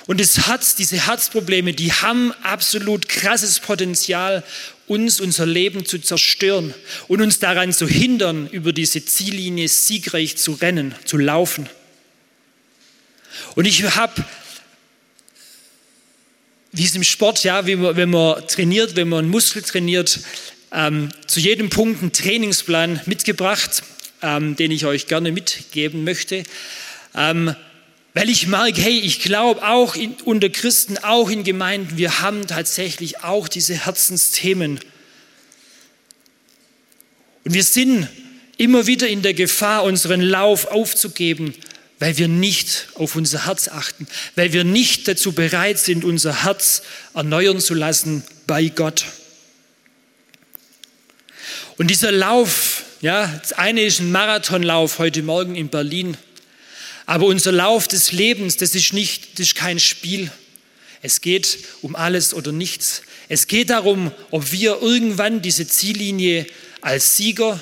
Und 0.06 0.20
das 0.20 0.46
Herz, 0.46 0.74
diese 0.74 1.06
Herzprobleme, 1.06 1.72
die 1.74 1.92
haben 1.92 2.32
absolut 2.42 3.08
krasses 3.08 3.60
Potenzial, 3.60 4.42
uns 4.92 5.20
unser 5.20 5.46
Leben 5.46 5.86
zu 5.86 5.98
zerstören 5.98 6.74
und 7.08 7.22
uns 7.22 7.38
daran 7.38 7.72
zu 7.72 7.88
hindern, 7.88 8.46
über 8.48 8.74
diese 8.74 9.02
Ziellinie 9.02 9.68
siegreich 9.68 10.36
zu 10.36 10.52
rennen, 10.52 10.94
zu 11.06 11.16
laufen. 11.16 11.68
Und 13.54 13.64
ich 13.64 13.82
habe, 13.96 14.24
wie 16.72 16.84
es 16.84 16.94
im 16.94 17.04
Sport, 17.04 17.42
ja, 17.42 17.62
man, 17.62 17.96
wenn 17.96 18.10
man 18.10 18.46
trainiert, 18.46 18.94
wenn 18.94 19.08
man 19.08 19.20
einen 19.20 19.30
Muskel 19.30 19.62
trainiert, 19.62 20.20
ähm, 20.72 21.08
zu 21.26 21.40
jedem 21.40 21.70
Punkt 21.70 22.02
einen 22.02 22.12
Trainingsplan 22.12 23.00
mitgebracht, 23.06 23.82
ähm, 24.20 24.56
den 24.56 24.70
ich 24.70 24.84
euch 24.84 25.06
gerne 25.06 25.32
mitgeben 25.32 26.04
möchte. 26.04 26.44
Ähm, 27.14 27.56
weil 28.14 28.28
ich 28.28 28.46
merke, 28.46 28.80
hey, 28.80 28.98
ich 28.98 29.20
glaube 29.20 29.66
auch 29.66 29.94
in, 29.94 30.14
unter 30.24 30.50
Christen, 30.50 30.98
auch 30.98 31.30
in 31.30 31.44
Gemeinden, 31.44 31.96
wir 31.96 32.20
haben 32.20 32.46
tatsächlich 32.46 33.24
auch 33.24 33.48
diese 33.48 33.86
Herzensthemen. 33.86 34.80
Und 37.44 37.54
wir 37.54 37.64
sind 37.64 38.08
immer 38.58 38.86
wieder 38.86 39.08
in 39.08 39.22
der 39.22 39.34
Gefahr, 39.34 39.84
unseren 39.84 40.20
Lauf 40.20 40.66
aufzugeben, 40.66 41.54
weil 41.98 42.18
wir 42.18 42.28
nicht 42.28 42.88
auf 42.94 43.16
unser 43.16 43.46
Herz 43.46 43.68
achten, 43.68 44.06
weil 44.34 44.52
wir 44.52 44.64
nicht 44.64 45.08
dazu 45.08 45.32
bereit 45.32 45.78
sind, 45.78 46.04
unser 46.04 46.44
Herz 46.44 46.82
erneuern 47.14 47.60
zu 47.60 47.74
lassen 47.74 48.24
bei 48.46 48.66
Gott. 48.66 49.04
Und 51.78 51.88
dieser 51.88 52.12
Lauf, 52.12 52.84
ja, 53.00 53.26
das 53.40 53.52
eine 53.54 53.82
ist 53.82 54.00
ein 54.00 54.12
Marathonlauf 54.12 54.98
heute 54.98 55.22
Morgen 55.22 55.56
in 55.56 55.68
Berlin. 55.68 56.16
Aber 57.12 57.26
unser 57.26 57.52
Lauf 57.52 57.88
des 57.88 58.12
Lebens, 58.12 58.56
das 58.56 58.74
ist 58.74 58.94
nicht, 58.94 59.34
das 59.34 59.48
ist 59.48 59.54
kein 59.54 59.78
Spiel. 59.78 60.30
Es 61.02 61.20
geht 61.20 61.58
um 61.82 61.94
alles 61.94 62.32
oder 62.32 62.52
nichts. 62.52 63.02
Es 63.28 63.48
geht 63.48 63.68
darum, 63.68 64.12
ob 64.30 64.50
wir 64.50 64.80
irgendwann 64.80 65.42
diese 65.42 65.68
Ziellinie 65.68 66.46
als 66.80 67.18
Sieger 67.18 67.60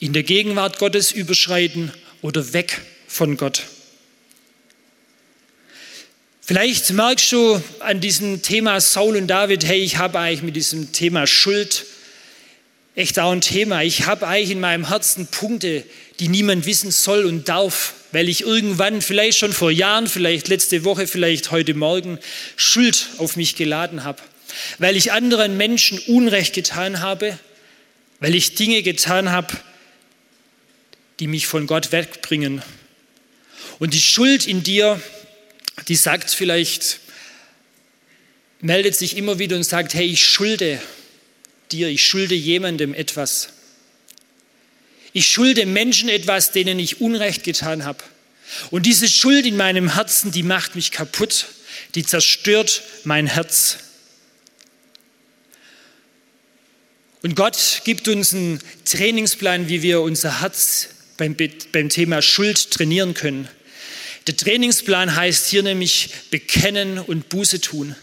in 0.00 0.12
der 0.12 0.24
Gegenwart 0.24 0.80
Gottes 0.80 1.12
überschreiten 1.12 1.92
oder 2.22 2.52
weg 2.52 2.80
von 3.06 3.36
Gott. 3.36 3.62
Vielleicht 6.40 6.90
merkst 6.90 7.30
du 7.30 7.62
an 7.78 8.00
diesem 8.00 8.42
Thema 8.42 8.80
Saul 8.80 9.16
und 9.16 9.28
David, 9.28 9.64
hey, 9.64 9.78
ich 9.78 9.98
habe 9.98 10.18
eigentlich 10.18 10.42
mit 10.42 10.56
diesem 10.56 10.90
Thema 10.90 11.28
Schuld 11.28 11.86
echt 12.96 13.20
auch 13.20 13.30
ein 13.30 13.42
Thema. 13.42 13.84
Ich 13.84 14.06
habe 14.06 14.26
eigentlich 14.26 14.50
in 14.50 14.58
meinem 14.58 14.88
Herzen 14.88 15.28
Punkte, 15.28 15.84
die 16.18 16.26
niemand 16.26 16.66
wissen 16.66 16.90
soll 16.90 17.26
und 17.26 17.48
darf, 17.48 17.94
weil 18.12 18.28
ich 18.28 18.42
irgendwann, 18.42 19.02
vielleicht 19.02 19.38
schon 19.38 19.52
vor 19.52 19.70
Jahren, 19.70 20.06
vielleicht 20.06 20.48
letzte 20.48 20.84
Woche, 20.84 21.06
vielleicht 21.06 21.50
heute 21.50 21.74
Morgen, 21.74 22.18
Schuld 22.56 23.08
auf 23.18 23.36
mich 23.36 23.56
geladen 23.56 24.04
habe. 24.04 24.20
Weil 24.78 24.96
ich 24.96 25.12
anderen 25.12 25.56
Menschen 25.56 25.98
Unrecht 26.00 26.54
getan 26.54 27.00
habe, 27.00 27.38
weil 28.18 28.34
ich 28.34 28.54
Dinge 28.54 28.82
getan 28.82 29.30
habe, 29.30 29.56
die 31.20 31.26
mich 31.26 31.46
von 31.46 31.66
Gott 31.66 31.92
wegbringen. 31.92 32.62
Und 33.78 33.94
die 33.94 34.00
Schuld 34.00 34.46
in 34.46 34.62
dir, 34.62 35.00
die 35.88 35.96
sagt 35.96 36.30
vielleicht, 36.30 37.00
meldet 38.60 38.94
sich 38.94 39.16
immer 39.16 39.38
wieder 39.38 39.56
und 39.56 39.62
sagt, 39.62 39.94
hey, 39.94 40.06
ich 40.06 40.24
schulde 40.24 40.80
dir, 41.72 41.88
ich 41.88 42.04
schulde 42.04 42.34
jemandem 42.34 42.94
etwas. 42.94 43.50
Ich 45.12 45.28
schulde 45.28 45.66
Menschen 45.66 46.08
etwas, 46.08 46.52
denen 46.52 46.78
ich 46.78 47.00
Unrecht 47.00 47.44
getan 47.44 47.84
habe. 47.84 48.02
Und 48.70 48.86
diese 48.86 49.08
Schuld 49.08 49.46
in 49.46 49.56
meinem 49.56 49.94
Herzen, 49.94 50.32
die 50.32 50.42
macht 50.42 50.74
mich 50.74 50.90
kaputt, 50.90 51.46
die 51.94 52.04
zerstört 52.04 52.82
mein 53.04 53.26
Herz. 53.26 53.78
Und 57.22 57.36
Gott 57.36 57.82
gibt 57.84 58.08
uns 58.08 58.32
einen 58.32 58.60
Trainingsplan, 58.84 59.68
wie 59.68 59.82
wir 59.82 60.00
unser 60.00 60.40
Herz 60.40 60.88
beim, 61.16 61.36
beim 61.72 61.88
Thema 61.90 62.22
Schuld 62.22 62.70
trainieren 62.70 63.14
können. 63.14 63.46
Der 64.26 64.36
Trainingsplan 64.36 65.14
heißt 65.14 65.48
hier 65.48 65.62
nämlich 65.62 66.10
bekennen 66.30 66.98
und 66.98 67.28
Buße 67.28 67.60
tun. 67.60 67.94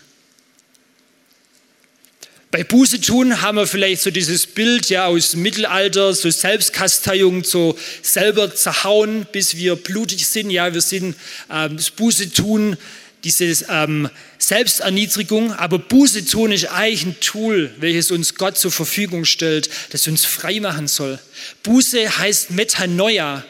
Bei 2.49 2.63
Buße 2.63 3.01
tun 3.01 3.41
haben 3.41 3.57
wir 3.57 3.67
vielleicht 3.67 4.01
so 4.01 4.09
dieses 4.09 4.47
Bild 4.47 4.89
ja 4.89 5.07
aus 5.07 5.31
dem 5.31 5.41
Mittelalter, 5.41 6.13
so 6.13 6.29
Selbstkasteiung, 6.29 7.43
so 7.43 7.77
selber 8.01 8.55
zerhauen, 8.55 9.27
bis 9.33 9.57
wir 9.57 9.75
blutig 9.75 10.25
sind. 10.25 10.49
Ja, 10.49 10.73
wir 10.73 10.79
sind 10.79 11.17
ähm, 11.51 11.75
das 11.75 11.91
Buße 11.91 12.31
tun, 12.31 12.77
diese 13.25 13.65
ähm, 13.69 14.09
Selbsterniedrigung. 14.37 15.51
Aber 15.51 15.77
Buße 15.77 16.23
tun 16.23 16.53
ist 16.53 16.71
eigentlich 16.71 17.05
ein 17.05 17.19
Tool, 17.19 17.75
welches 17.79 18.11
uns 18.11 18.35
Gott 18.35 18.57
zur 18.57 18.71
Verfügung 18.71 19.25
stellt, 19.25 19.69
das 19.91 20.07
uns 20.07 20.23
frei 20.23 20.61
machen 20.61 20.87
soll. 20.87 21.19
Buße 21.63 22.17
heißt 22.17 22.51
Metanoia, 22.51 23.43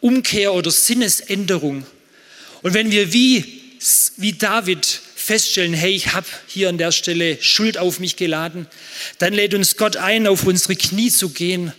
Umkehr 0.00 0.54
oder 0.54 0.70
Sinnesänderung. 0.70 1.84
Und 2.62 2.72
wenn 2.72 2.90
wir 2.90 3.12
wie, 3.12 3.60
wie 4.16 4.32
David 4.32 5.02
feststellen, 5.20 5.74
hey, 5.74 5.92
ich 5.92 6.12
habe 6.12 6.26
hier 6.46 6.68
an 6.68 6.78
der 6.78 6.92
Stelle 6.92 7.38
Schuld 7.40 7.78
auf 7.78 8.00
mich 8.00 8.16
geladen, 8.16 8.66
dann 9.18 9.34
lädt 9.34 9.54
uns 9.54 9.76
Gott 9.76 9.96
ein, 9.96 10.26
auf 10.26 10.44
unsere 10.44 10.76
Knie 10.76 11.10
zu 11.10 11.30
gehen 11.30 11.72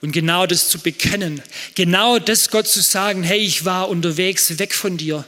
und 0.00 0.12
genau 0.12 0.46
das 0.46 0.68
zu 0.68 0.78
bekennen. 0.78 1.42
Genau 1.74 2.18
das 2.18 2.50
Gott 2.50 2.66
zu 2.66 2.80
sagen, 2.80 3.22
hey, 3.22 3.38
ich 3.38 3.64
war 3.64 3.88
unterwegs 3.88 4.58
weg 4.58 4.74
von 4.74 4.96
dir. 4.96 5.24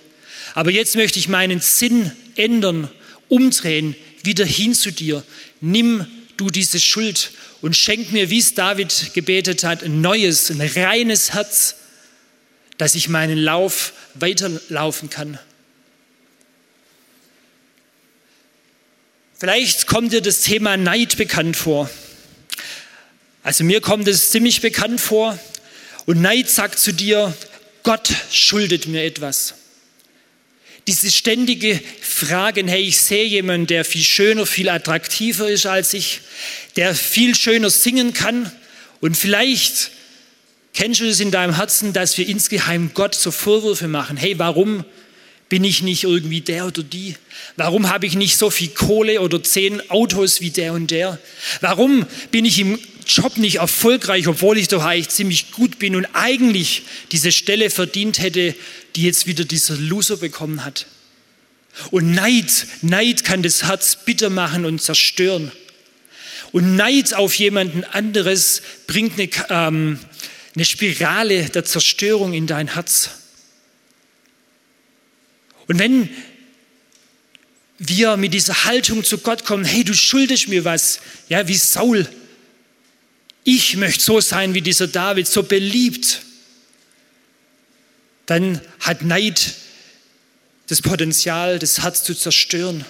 Aber 0.54 0.70
jetzt 0.70 0.96
möchte 0.96 1.18
ich 1.18 1.28
meinen 1.28 1.60
Sinn 1.60 2.10
ändern, 2.36 2.88
umdrehen, 3.28 3.94
wieder 4.22 4.44
hin 4.44 4.74
zu 4.74 4.90
dir. 4.90 5.22
Nimm 5.60 6.06
du 6.36 6.50
diese 6.50 6.80
Schuld 6.80 7.32
und 7.60 7.76
schenk 7.76 8.12
mir, 8.12 8.30
wie 8.30 8.38
es 8.38 8.54
David 8.54 9.12
gebetet 9.12 9.64
hat, 9.64 9.82
ein 9.82 10.00
neues, 10.00 10.50
ein 10.50 10.60
reines 10.60 11.34
Herz, 11.34 11.76
dass 12.78 12.94
ich 12.94 13.08
meinen 13.08 13.38
Lauf 13.38 13.92
weiterlaufen 14.14 15.10
kann. 15.10 15.38
Vielleicht 19.40 19.86
kommt 19.86 20.12
dir 20.12 20.20
das 20.20 20.42
Thema 20.42 20.76
Neid 20.76 21.16
bekannt 21.16 21.56
vor. 21.56 21.88
Also 23.42 23.64
mir 23.64 23.80
kommt 23.80 24.06
es 24.06 24.28
ziemlich 24.28 24.60
bekannt 24.60 25.00
vor. 25.00 25.38
Und 26.04 26.20
Neid 26.20 26.50
sagt 26.50 26.78
zu 26.78 26.92
dir, 26.92 27.34
Gott 27.82 28.10
schuldet 28.30 28.86
mir 28.86 29.02
etwas. 29.02 29.54
Diese 30.86 31.10
ständige 31.10 31.80
Frage, 32.02 32.62
hey, 32.66 32.82
ich 32.82 33.00
sehe 33.00 33.24
jemanden, 33.24 33.66
der 33.66 33.86
viel 33.86 34.02
schöner, 34.02 34.44
viel 34.44 34.68
attraktiver 34.68 35.48
ist 35.48 35.64
als 35.64 35.94
ich, 35.94 36.20
der 36.76 36.94
viel 36.94 37.34
schöner 37.34 37.70
singen 37.70 38.12
kann. 38.12 38.52
Und 39.00 39.16
vielleicht 39.16 39.90
kennst 40.74 41.00
du 41.00 41.06
es 41.06 41.18
in 41.18 41.30
deinem 41.30 41.56
Herzen, 41.56 41.94
dass 41.94 42.18
wir 42.18 42.28
insgeheim 42.28 42.90
Gott 42.92 43.14
so 43.14 43.30
Vorwürfe 43.30 43.88
machen. 43.88 44.18
Hey, 44.18 44.38
warum 44.38 44.84
bin 45.50 45.64
ich 45.64 45.82
nicht 45.82 46.04
irgendwie 46.04 46.40
der 46.40 46.66
oder 46.66 46.82
die? 46.82 47.16
Warum 47.56 47.90
habe 47.90 48.06
ich 48.06 48.14
nicht 48.14 48.38
so 48.38 48.48
viel 48.48 48.68
Kohle 48.68 49.20
oder 49.20 49.42
zehn 49.42 49.90
Autos 49.90 50.40
wie 50.40 50.50
der 50.50 50.72
und 50.72 50.90
der? 50.90 51.18
Warum 51.60 52.06
bin 52.30 52.46
ich 52.46 52.58
im 52.60 52.78
Job 53.04 53.36
nicht 53.36 53.56
erfolgreich, 53.56 54.28
obwohl 54.28 54.56
ich 54.56 54.68
doch 54.68 54.84
eigentlich 54.84 55.08
ziemlich 55.10 55.50
gut 55.50 55.80
bin 55.80 55.96
und 55.96 56.06
eigentlich 56.12 56.82
diese 57.10 57.32
Stelle 57.32 57.68
verdient 57.68 58.20
hätte, 58.20 58.54
die 58.94 59.02
jetzt 59.02 59.26
wieder 59.26 59.44
dieser 59.44 59.76
Loser 59.76 60.16
bekommen 60.16 60.64
hat? 60.64 60.86
Und 61.90 62.12
Neid, 62.12 62.66
Neid 62.82 63.24
kann 63.24 63.42
das 63.42 63.64
Herz 63.64 63.96
bitter 64.04 64.30
machen 64.30 64.64
und 64.64 64.80
zerstören. 64.80 65.50
Und 66.52 66.76
Neid 66.76 67.14
auf 67.14 67.34
jemanden 67.34 67.82
anderes 67.82 68.62
bringt 68.86 69.18
eine, 69.18 69.28
ähm, 69.50 69.98
eine 70.54 70.64
Spirale 70.64 71.48
der 71.48 71.64
Zerstörung 71.64 72.34
in 72.34 72.46
dein 72.46 72.74
Herz. 72.74 73.10
Und 75.70 75.78
wenn 75.78 76.08
wir 77.78 78.16
mit 78.16 78.34
dieser 78.34 78.64
Haltung 78.64 79.04
zu 79.04 79.18
Gott 79.18 79.44
kommen, 79.44 79.64
hey, 79.64 79.84
du 79.84 79.94
schuldest 79.94 80.48
mir 80.48 80.64
was, 80.64 80.98
ja, 81.28 81.46
wie 81.46 81.54
Saul. 81.54 82.08
Ich 83.44 83.76
möchte 83.76 84.02
so 84.02 84.20
sein 84.20 84.52
wie 84.54 84.62
dieser 84.62 84.88
David, 84.88 85.28
so 85.28 85.44
beliebt. 85.44 86.22
Dann 88.26 88.60
hat 88.80 89.02
Neid 89.02 89.54
das 90.66 90.82
Potenzial, 90.82 91.60
das 91.60 91.84
Herz 91.84 92.02
zu 92.02 92.16
zerstören. 92.16 92.84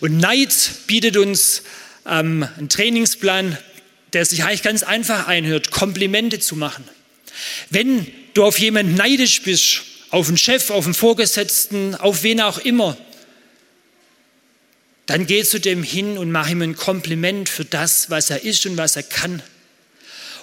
Und 0.00 0.18
Neid 0.18 0.52
bietet 0.88 1.16
uns 1.16 1.62
ähm, 2.04 2.46
einen 2.58 2.68
Trainingsplan, 2.68 3.56
der 4.12 4.26
sich 4.26 4.44
eigentlich 4.44 4.62
ganz 4.62 4.82
einfach 4.82 5.26
einhört, 5.26 5.70
Komplimente 5.70 6.38
zu 6.38 6.54
machen. 6.54 6.84
Wenn 7.70 8.06
du 8.34 8.44
auf 8.44 8.58
jemanden 8.58 8.94
neidisch 8.94 9.40
bist, 9.40 9.84
auf 10.10 10.28
einen 10.28 10.38
Chef, 10.38 10.70
auf 10.70 10.84
einen 10.84 10.94
Vorgesetzten, 10.94 11.94
auf 11.94 12.22
wen 12.22 12.40
auch 12.40 12.58
immer, 12.58 12.96
dann 15.06 15.26
geh 15.26 15.42
zu 15.42 15.58
dem 15.58 15.82
hin 15.82 16.18
und 16.18 16.30
mach 16.30 16.50
ihm 16.50 16.60
ein 16.62 16.76
Kompliment 16.76 17.48
für 17.48 17.64
das, 17.64 18.10
was 18.10 18.30
er 18.30 18.42
ist 18.42 18.66
und 18.66 18.76
was 18.76 18.96
er 18.96 19.02
kann. 19.02 19.42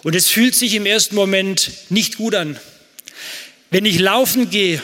Und 0.03 0.15
es 0.15 0.27
fühlt 0.27 0.55
sich 0.55 0.73
im 0.73 0.85
ersten 0.85 1.15
Moment 1.15 1.71
nicht 1.89 2.17
gut 2.17 2.35
an. 2.35 2.59
Wenn 3.69 3.85
ich 3.85 3.99
laufen 3.99 4.49
gehe, 4.49 4.81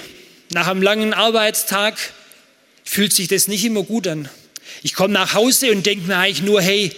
nach 0.53 0.67
einem 0.67 0.81
langen 0.81 1.13
Arbeitstag, 1.13 1.97
fühlt 2.83 3.13
sich 3.13 3.27
das 3.27 3.47
nicht 3.47 3.63
immer 3.63 3.83
gut 3.83 4.07
an. 4.07 4.29
Ich 4.83 4.93
komme 4.93 5.13
nach 5.13 5.33
Hause 5.33 5.71
und 5.71 5.85
denke 5.85 6.07
mir 6.07 6.17
eigentlich 6.17 6.41
nur, 6.41 6.61
hey, 6.61 6.91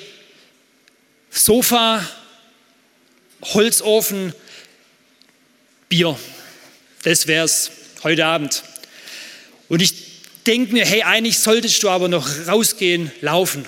Sofa, 1.29 2.07
Holzofen, 3.41 4.33
Bier, 5.89 6.17
das 7.03 7.27
wär's 7.27 7.71
heute 8.03 8.25
Abend. 8.25 8.63
Und 9.69 9.81
ich 9.81 9.93
denke 10.47 10.73
mir, 10.73 10.85
hey, 10.85 11.03
eigentlich 11.03 11.39
solltest 11.39 11.81
du 11.83 11.89
aber 11.89 12.07
noch 12.07 12.47
rausgehen, 12.47 13.11
laufen. 13.21 13.65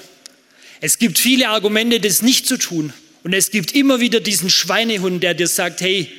Es 0.82 0.98
gibt 0.98 1.18
viele 1.18 1.50
Argumente, 1.50 2.00
das 2.00 2.22
nicht 2.22 2.48
zu 2.48 2.58
tun. 2.58 2.94
Und 3.24 3.34
es 3.34 3.52
gibt 3.52 3.74
immer 3.74 4.00
wieder 4.00 4.20
diesen 4.20 4.50
Schweinehund, 4.50 5.24
der 5.24 5.34
dir 5.34 5.48
sagt, 5.48 5.82
hey, 5.82 6.10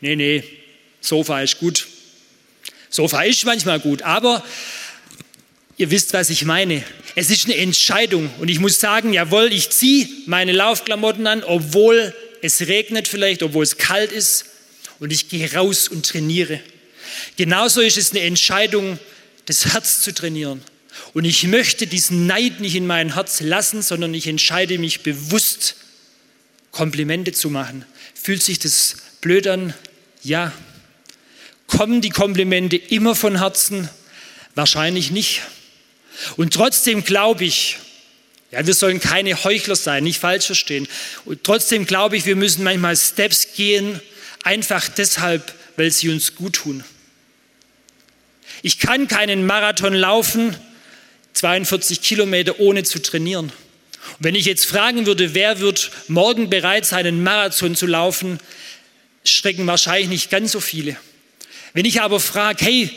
nee, 0.00 0.16
nee, 0.16 0.42
Sofa 1.00 1.40
ist 1.42 1.58
gut. 1.58 1.86
Sofa 2.90 3.22
ist 3.22 3.44
manchmal 3.44 3.78
gut, 3.78 4.02
aber 4.02 4.44
ihr 5.76 5.90
wisst, 5.90 6.12
was 6.12 6.30
ich 6.30 6.44
meine. 6.44 6.82
Es 7.14 7.30
ist 7.30 7.44
eine 7.44 7.56
Entscheidung 7.56 8.30
und 8.40 8.48
ich 8.48 8.58
muss 8.58 8.80
sagen, 8.80 9.12
jawohl, 9.12 9.52
ich 9.52 9.70
ziehe 9.70 10.08
meine 10.26 10.52
Laufklamotten 10.52 11.26
an, 11.26 11.44
obwohl 11.44 12.14
es 12.42 12.66
regnet 12.66 13.08
vielleicht, 13.08 13.42
obwohl 13.42 13.62
es 13.62 13.78
kalt 13.78 14.12
ist 14.12 14.46
und 14.98 15.12
ich 15.12 15.28
gehe 15.28 15.52
raus 15.52 15.88
und 15.88 16.06
trainiere. 16.06 16.60
Genauso 17.36 17.80
ist 17.80 17.96
es 17.96 18.10
eine 18.10 18.20
Entscheidung, 18.20 18.98
das 19.46 19.66
Herz 19.72 20.02
zu 20.02 20.12
trainieren. 20.12 20.62
Und 21.12 21.24
ich 21.24 21.44
möchte 21.44 21.86
diesen 21.86 22.26
Neid 22.26 22.60
nicht 22.60 22.74
in 22.74 22.86
mein 22.86 23.14
Herz 23.14 23.40
lassen, 23.40 23.82
sondern 23.82 24.14
ich 24.14 24.26
entscheide 24.26 24.78
mich 24.78 25.02
bewusst, 25.02 25.76
Komplimente 26.70 27.32
zu 27.32 27.48
machen. 27.48 27.84
Fühlt 28.14 28.42
sich 28.42 28.58
das 28.58 28.96
blöd 29.20 29.46
an? 29.46 29.72
Ja. 30.22 30.52
Kommen 31.66 32.00
die 32.00 32.10
Komplimente 32.10 32.76
immer 32.76 33.14
von 33.14 33.38
Herzen? 33.38 33.88
Wahrscheinlich 34.54 35.10
nicht. 35.10 35.42
Und 36.36 36.54
trotzdem 36.54 37.04
glaube 37.04 37.44
ich, 37.44 37.78
ja, 38.50 38.66
wir 38.66 38.74
sollen 38.74 39.00
keine 39.00 39.42
Heuchler 39.42 39.76
sein, 39.76 40.04
nicht 40.04 40.20
falsch 40.20 40.46
verstehen. 40.46 40.86
Und 41.24 41.44
trotzdem 41.44 41.86
glaube 41.86 42.16
ich, 42.16 42.26
wir 42.26 42.36
müssen 42.36 42.62
manchmal 42.62 42.96
Steps 42.96 43.54
gehen, 43.54 44.00
einfach 44.46 44.88
deshalb, 44.88 45.52
weil 45.76 45.90
sie 45.90 46.08
uns 46.08 46.36
gut 46.36 46.54
tun. 46.54 46.84
Ich 48.62 48.78
kann 48.78 49.08
keinen 49.08 49.44
Marathon 49.44 49.92
laufen, 49.92 50.56
42 51.34 52.00
Kilometer, 52.00 52.60
ohne 52.60 52.84
zu 52.84 53.02
trainieren. 53.02 53.46
Und 53.46 54.24
wenn 54.24 54.36
ich 54.36 54.46
jetzt 54.46 54.64
fragen 54.64 55.04
würde, 55.04 55.34
wer 55.34 55.58
wird 55.58 55.90
morgen 56.06 56.48
bereit 56.48 56.86
sein, 56.86 57.06
einen 57.06 57.22
Marathon 57.24 57.74
zu 57.74 57.86
laufen, 57.86 58.38
schrecken 59.24 59.66
wahrscheinlich 59.66 60.08
nicht 60.08 60.30
ganz 60.30 60.52
so 60.52 60.60
viele. 60.60 60.96
Wenn 61.74 61.84
ich 61.84 62.00
aber 62.00 62.20
frage, 62.20 62.64
hey, 62.64 62.90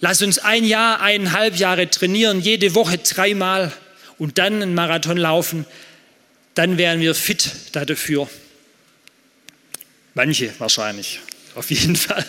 lass 0.00 0.22
uns 0.22 0.38
ein 0.38 0.64
Jahr, 0.64 1.00
eineinhalb 1.00 1.56
Jahre 1.56 1.90
trainieren, 1.90 2.40
jede 2.40 2.76
Woche 2.76 2.98
dreimal 2.98 3.72
und 4.18 4.38
dann 4.38 4.62
einen 4.62 4.74
Marathon 4.74 5.16
laufen, 5.16 5.66
dann 6.54 6.78
wären 6.78 7.00
wir 7.00 7.14
fit 7.16 7.50
dafür. 7.72 8.30
Manche 10.14 10.52
wahrscheinlich, 10.58 11.20
auf 11.54 11.70
jeden 11.70 11.96
Fall. 11.96 12.24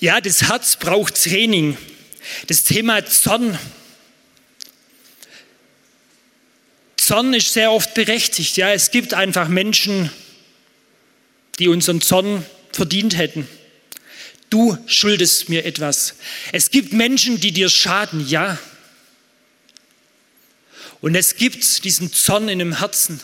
Ja, 0.00 0.20
das 0.20 0.42
Herz 0.42 0.76
braucht 0.76 1.22
Training. 1.22 1.78
Das 2.46 2.64
Thema 2.64 3.04
Zorn. 3.06 3.58
Zorn 6.96 7.32
ist 7.32 7.52
sehr 7.54 7.72
oft 7.72 7.94
berechtigt. 7.94 8.58
Ja, 8.58 8.70
es 8.70 8.90
gibt 8.90 9.14
einfach 9.14 9.48
Menschen, 9.48 10.10
die 11.58 11.68
unseren 11.68 12.02
Zorn 12.02 12.44
verdient 12.70 13.16
hätten. 13.16 13.48
Du 14.50 14.76
schuldest 14.86 15.48
mir 15.48 15.64
etwas. 15.64 16.16
Es 16.52 16.70
gibt 16.70 16.92
Menschen, 16.92 17.40
die 17.40 17.52
dir 17.52 17.70
schaden, 17.70 18.26
ja. 18.28 18.58
Und 21.00 21.14
es 21.14 21.36
gibt 21.36 21.84
diesen 21.84 22.12
Zorn 22.12 22.48
in 22.48 22.58
dem 22.58 22.78
Herzen. 22.78 23.20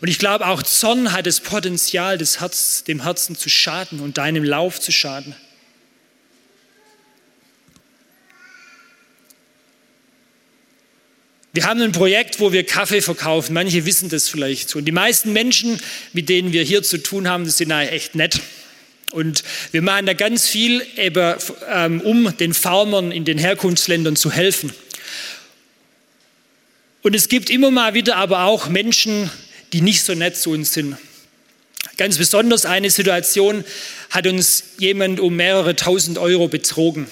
Und 0.00 0.08
ich 0.08 0.18
glaube, 0.18 0.46
auch 0.46 0.62
Zorn 0.62 1.12
hat 1.12 1.26
das 1.26 1.40
Potenzial, 1.40 2.18
das 2.18 2.40
Herz, 2.40 2.84
dem 2.84 3.02
Herzen 3.02 3.36
zu 3.36 3.48
schaden 3.48 4.00
und 4.00 4.18
deinem 4.18 4.44
Lauf 4.44 4.80
zu 4.80 4.92
schaden. 4.92 5.34
Wir 11.54 11.66
haben 11.66 11.82
ein 11.82 11.92
Projekt, 11.92 12.40
wo 12.40 12.50
wir 12.52 12.64
Kaffee 12.64 13.02
verkaufen. 13.02 13.52
Manche 13.52 13.84
wissen 13.84 14.08
das 14.08 14.28
vielleicht. 14.28 14.74
Und 14.74 14.86
die 14.86 14.92
meisten 14.92 15.34
Menschen, 15.34 15.78
mit 16.14 16.30
denen 16.30 16.52
wir 16.52 16.62
hier 16.62 16.82
zu 16.82 16.96
tun 16.96 17.28
haben, 17.28 17.44
das 17.44 17.58
sind 17.58 17.70
echt 17.70 18.14
nett. 18.14 18.40
Und 19.10 19.44
wir 19.70 19.82
machen 19.82 20.06
da 20.06 20.14
ganz 20.14 20.48
viel, 20.48 20.84
eben, 20.96 21.34
ähm, 21.70 22.00
um 22.00 22.34
den 22.38 22.54
Farmern 22.54 23.12
in 23.12 23.26
den 23.26 23.36
Herkunftsländern 23.36 24.16
zu 24.16 24.32
helfen. 24.32 24.72
Und 27.02 27.14
es 27.14 27.28
gibt 27.28 27.50
immer 27.50 27.70
mal 27.70 27.92
wieder 27.92 28.16
aber 28.16 28.44
auch 28.44 28.68
Menschen, 28.68 29.30
die 29.72 29.80
nicht 29.80 30.02
so 30.02 30.14
nett 30.14 30.36
zu 30.36 30.50
uns 30.50 30.72
sind. 30.72 30.96
Ganz 31.96 32.18
besonders 32.18 32.64
eine 32.64 32.90
Situation 32.90 33.64
hat 34.10 34.26
uns 34.26 34.64
jemand 34.78 35.20
um 35.20 35.36
mehrere 35.36 35.76
tausend 35.76 36.18
Euro 36.18 36.48
betrogen. 36.48 37.06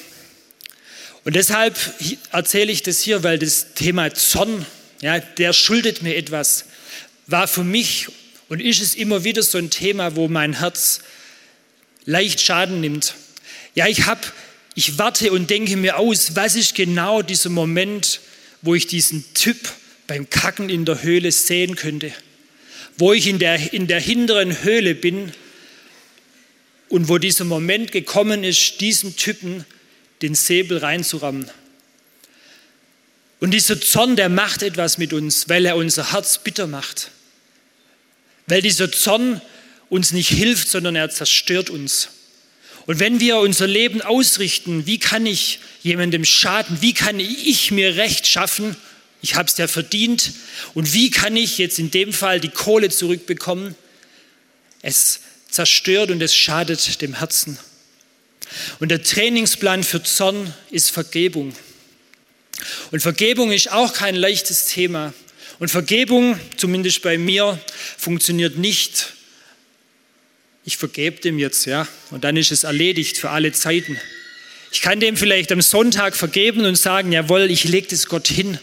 Und 1.25 1.37
deshalb 1.37 1.77
erzähle 2.33 2.73
ich 2.73 2.83
das 2.83 3.01
hier, 3.01 3.23
weil 3.23 3.39
das 3.39 3.75
Thema 3.75 4.13
Zorn, 4.15 4.65
ja, 5.03 5.19
der 5.19 5.53
schuldet 5.53 6.03
mir 6.03 6.17
etwas, 6.17 6.67
war 7.27 7.47
für 7.47 7.65
mich 7.65 8.09
und 8.49 8.61
ist 8.61 8.81
es 8.81 8.95
immer 8.95 9.23
wieder 9.25 9.43
so 9.43 9.59
ein 9.59 9.71
Thema, 9.71 10.17
wo 10.17 10.29
mein 10.29 10.59
Herz 10.59 11.01
leicht 12.05 12.41
Schaden 12.41 12.81
nimmt. 12.81 13.15
Ja, 13.75 13.87
ich 13.87 14.07
habe, 14.07 14.21
ich 14.75 14.99
warte 14.99 15.31
und 15.33 15.51
denke 15.51 15.77
mir 15.77 15.99
aus, 15.99 16.37
was 16.37 16.57
ist 16.57 16.75
genau 16.75 17.23
dieser 17.23 17.51
Moment, 17.51 18.21
wo 18.63 18.75
ich 18.75 18.87
diesen 18.87 19.25
Typ 19.35 19.57
beim 20.07 20.29
Kacken 20.29 20.71
in 20.71 20.85
der 20.85 21.03
Höhle 21.03 21.31
sehen 21.31 21.77
könnte, 21.77 22.13
wo 23.01 23.13
ich 23.13 23.27
in 23.27 23.39
der, 23.39 23.73
in 23.73 23.87
der 23.87 23.99
hinteren 23.99 24.63
Höhle 24.63 24.95
bin 24.95 25.33
und 26.91 27.09
wo 27.09 27.19
dieser 27.19 27.45
Moment 27.45 27.93
gekommen 27.93 28.45
ist, 28.45 28.81
diesem 28.81 29.17
Typen 29.17 29.65
den 30.23 30.35
Säbel 30.35 30.79
reinzurammen. 30.79 31.51
Und 33.41 33.53
dieser 33.53 33.81
Zorn, 33.81 34.17
der 34.17 34.29
macht 34.29 34.63
etwas 34.63 34.99
mit 34.99 35.15
uns, 35.15 35.49
weil 35.49 35.65
er 35.65 35.77
unser 35.77 36.13
Herz 36.13 36.39
bitter 36.39 36.67
macht. 36.67 37.11
Weil 38.47 38.61
dieser 38.61 38.93
Zorn 38.93 39.41
uns 39.89 40.13
nicht 40.13 40.29
hilft, 40.29 40.69
sondern 40.69 40.95
er 40.95 41.09
zerstört 41.09 41.71
uns. 41.71 42.11
Und 42.85 42.99
wenn 42.99 43.19
wir 43.19 43.39
unser 43.39 43.67
Leben 43.67 44.03
ausrichten, 44.03 44.87
wie 44.87 44.99
kann 44.99 45.25
ich 45.25 45.61
jemandem 45.83 46.25
schaden? 46.25 46.83
Wie 46.83 46.93
kann 46.93 47.19
ich 47.19 47.71
mir 47.71 47.97
Recht 47.97 48.27
schaffen? 48.27 48.77
Ich 49.23 49.35
habe 49.35 49.49
es 49.49 49.57
ja 49.57 49.69
verdient. 49.69 50.33
Und 50.75 50.95
wie 50.95 51.11
kann 51.11 51.37
ich 51.37 51.59
jetzt 51.59 51.79
in 51.79 51.91
dem 51.91 52.13
Fall 52.13 52.41
die 52.41 52.49
Kohle 52.49 52.89
zurückbekommen? 52.91 53.75
Es 54.83 55.21
zerstört 55.51 56.11
und 56.11 56.23
es 56.23 56.35
schadet 56.35 57.03
dem 57.03 57.19
Herzen. 57.19 57.59
Und 58.79 58.91
der 58.91 59.03
Trainingsplan 59.03 59.85
für 59.85 60.03
Zorn 60.03 60.53
ist 60.71 60.91
Vergebung. 60.91 61.55
Und 62.91 63.01
Vergebung 63.01 63.53
ist 63.53 63.71
auch 63.71 63.93
kein 63.93 64.15
leichtes 64.15 64.67
Thema. 64.67 65.13
Und 65.59 65.71
Vergebung, 65.71 66.39
zumindest 66.57 67.03
bei 67.03 67.19
mir, 67.19 67.61
funktioniert 67.99 68.57
nicht. 68.57 69.13
Ich 70.65 70.77
vergebe 70.77 71.21
dem 71.21 71.39
jetzt, 71.39 71.67
ja, 71.67 71.87
und 72.11 72.25
dann 72.25 72.37
ist 72.37 72.51
es 72.51 72.65
erledigt 72.65 73.19
für 73.19 73.31
alle 73.31 73.53
Zeiten. 73.53 73.99
Ich 74.73 74.83
kann 74.83 75.01
dem 75.01 75.17
vielleicht 75.17 75.53
am 75.53 75.63
Sonntag 75.63 76.17
vergeben 76.17 76.65
und 76.65 76.77
sagen, 76.77 77.13
jawohl, 77.13 77.51
ich 77.51 77.65
lege 77.65 77.89
das 77.89 78.07
Gott 78.07 78.29
hin. 78.29 78.59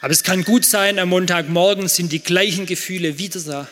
Aber 0.00 0.12
es 0.12 0.22
kann 0.22 0.44
gut 0.44 0.64
sein, 0.64 0.98
am 0.98 1.08
Montagmorgen 1.08 1.88
sind 1.88 2.12
die 2.12 2.22
gleichen 2.22 2.66
Gefühle 2.66 3.18
wieder 3.18 3.40
da. 3.40 3.68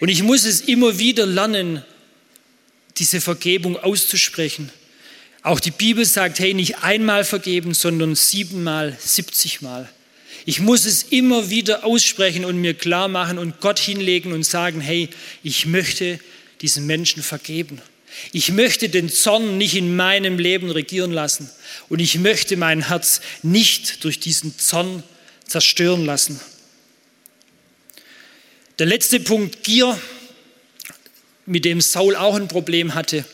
Und 0.00 0.08
ich 0.08 0.22
muss 0.22 0.44
es 0.44 0.62
immer 0.62 0.98
wieder 0.98 1.26
lernen, 1.26 1.84
diese 2.96 3.20
Vergebung 3.20 3.76
auszusprechen. 3.76 4.70
Auch 5.42 5.60
die 5.60 5.70
Bibel 5.70 6.04
sagt, 6.04 6.38
hey, 6.38 6.54
nicht 6.54 6.78
einmal 6.78 7.24
vergeben, 7.24 7.74
sondern 7.74 8.14
siebenmal, 8.14 8.96
siebzigmal. 9.00 9.88
Ich 10.46 10.60
muss 10.60 10.86
es 10.86 11.04
immer 11.04 11.50
wieder 11.50 11.84
aussprechen 11.84 12.44
und 12.44 12.60
mir 12.60 12.74
klar 12.74 13.08
machen 13.08 13.38
und 13.38 13.60
Gott 13.60 13.78
hinlegen 13.78 14.32
und 14.32 14.44
sagen, 14.44 14.80
hey, 14.80 15.08
ich 15.42 15.66
möchte 15.66 16.18
diesen 16.60 16.86
Menschen 16.86 17.22
vergeben. 17.22 17.80
Ich 18.32 18.50
möchte 18.50 18.88
den 18.88 19.08
Zorn 19.08 19.58
nicht 19.58 19.74
in 19.74 19.96
meinem 19.96 20.38
Leben 20.38 20.70
regieren 20.70 21.12
lassen 21.12 21.50
und 21.88 22.00
ich 22.00 22.18
möchte 22.18 22.56
mein 22.56 22.88
Herz 22.88 23.20
nicht 23.42 24.04
durch 24.04 24.20
diesen 24.20 24.58
Zorn 24.58 25.02
zerstören 25.46 26.04
lassen. 26.04 26.40
Der 28.78 28.86
letzte 28.86 29.20
Punkt, 29.20 29.62
Gier, 29.62 30.00
mit 31.46 31.64
dem 31.64 31.80
Saul 31.80 32.16
auch 32.16 32.36
ein 32.36 32.48
Problem 32.48 32.94
hatte. 32.94 33.24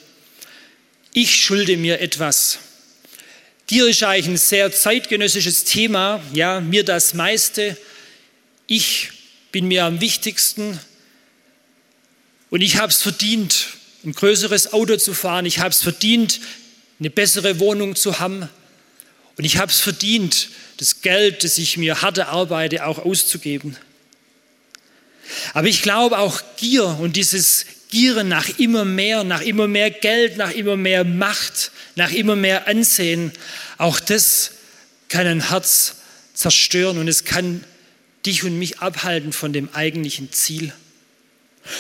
Ich 1.13 1.37
schulde 1.37 1.77
mir 1.77 2.01
etwas. 2.01 2.59
Gier 3.67 3.89
ist 3.89 4.03
eigentlich 4.03 4.29
ein 4.29 4.37
sehr 4.37 4.73
zeitgenössisches 4.73 5.65
Thema, 5.65 6.23
ja, 6.33 6.61
mir 6.61 6.85
das 6.85 7.15
meiste. 7.15 7.77
Ich 8.67 9.11
bin 9.53 9.69
mir 9.69 9.85
am 9.85 10.01
wichtigsten 10.01 10.79
und 12.51 12.61
ich 12.61 12.77
habe 12.77 12.93
es 12.93 13.03
verdient, 13.03 13.76
ein 14.07 14.13
größeres 14.13 14.73
Auto 14.73 14.97
zu 14.97 15.13
fahren. 15.13 15.45
Ich 15.47 15.59
habe 15.59 15.71
es 15.71 15.83
verdient, 15.83 16.41
eine 16.99 17.11
bessere 17.11 17.59
Wohnung 17.61 17.97
zu 17.97 18.21
haben. 18.21 18.49
Und 19.37 19.45
ich 19.45 19.59
habe 19.59 19.71
es 19.71 19.81
verdient, 19.81 20.49
das 20.79 21.03
Geld, 21.03 21.45
das 21.45 21.59
ich 21.59 21.77
mir 21.77 22.01
hart 22.01 22.19
arbeite, 22.19 22.87
auch 22.87 22.99
auszugeben. 22.99 23.77
Aber 25.53 25.69
ich 25.69 25.83
glaube 25.83 26.19
auch 26.19 26.41
Gier 26.57 26.87
und 27.01 27.17
dieses 27.17 27.67
Gieren 27.91 28.29
nach 28.29 28.59
immer 28.59 28.85
mehr, 28.85 29.25
nach 29.25 29.41
immer 29.41 29.67
mehr 29.67 29.91
Geld, 29.91 30.37
nach 30.37 30.53
immer 30.53 30.77
mehr 30.77 31.05
Macht, 31.05 31.71
nach 31.95 32.13
immer 32.13 32.37
mehr 32.37 32.69
Ansehen, 32.69 33.33
auch 33.79 34.01
das 34.01 34.53
kann 35.09 35.27
ein 35.27 35.49
Herz 35.49 35.97
zerstören 36.35 36.99
und 36.99 37.09
es 37.09 37.25
kann 37.25 37.65
dich 38.25 38.45
und 38.45 38.59
mich 38.59 38.81
abhalten 38.81 39.33
von 39.33 39.53
dem 39.53 39.69
eigentlichen 39.73 40.33
Ziel. 40.33 40.73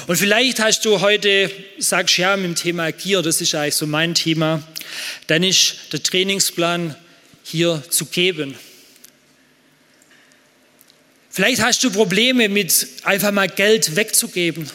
Und 0.06 0.16
vielleicht 0.16 0.60
hast 0.60 0.84
du 0.84 1.00
heute, 1.00 1.50
sagst 1.78 2.16
ja, 2.18 2.36
mit 2.36 2.46
dem 2.46 2.54
Thema 2.54 2.92
Gier, 2.92 3.22
das 3.22 3.40
ist 3.40 3.54
eigentlich 3.54 3.74
so 3.74 3.86
mein 3.86 4.14
Thema, 4.14 4.62
dann 5.26 5.42
ist 5.42 5.92
der 5.92 6.02
Trainingsplan 6.02 6.94
hier 7.44 7.82
zu 7.90 8.06
geben. 8.06 8.54
Vielleicht 11.30 11.60
hast 11.60 11.84
du 11.84 11.90
Probleme 11.90 12.48
mit 12.48 12.86
einfach 13.02 13.30
mal 13.30 13.48
Geld 13.48 13.94
wegzugeben. 13.94 14.70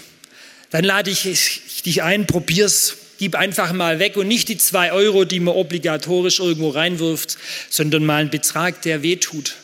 Dann 0.70 0.84
lade 0.84 1.09
ich 1.09 1.62
dich 1.86 2.03
ein, 2.03 2.28
probier's, 2.28 2.97
gib 3.18 3.36
einfach 3.36 3.74
mal 3.74 3.99
weg 3.99 4.16
und 4.16 4.28
nicht 4.28 4.47
die 4.47 4.57
zwei 4.57 4.91
Euro, 4.91 5.26
die 5.26 5.39
man 5.39 5.55
obligatorisch 5.55 6.39
irgendwo 6.39 6.70
reinwirft, 6.70 7.38
sondern 7.70 8.05
mal 8.05 8.22
einen 8.22 8.30
Betrag, 8.30 8.82
der 8.84 9.03
wehtut. 9.03 9.55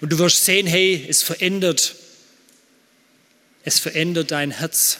Und 0.00 0.12
du 0.12 0.18
wirst 0.18 0.44
sehen, 0.44 0.66
hey, 0.66 1.04
es 1.08 1.22
verändert 1.22 1.94
es 3.64 3.78
verändert 3.78 4.30
dein 4.30 4.50
Herz. 4.50 4.98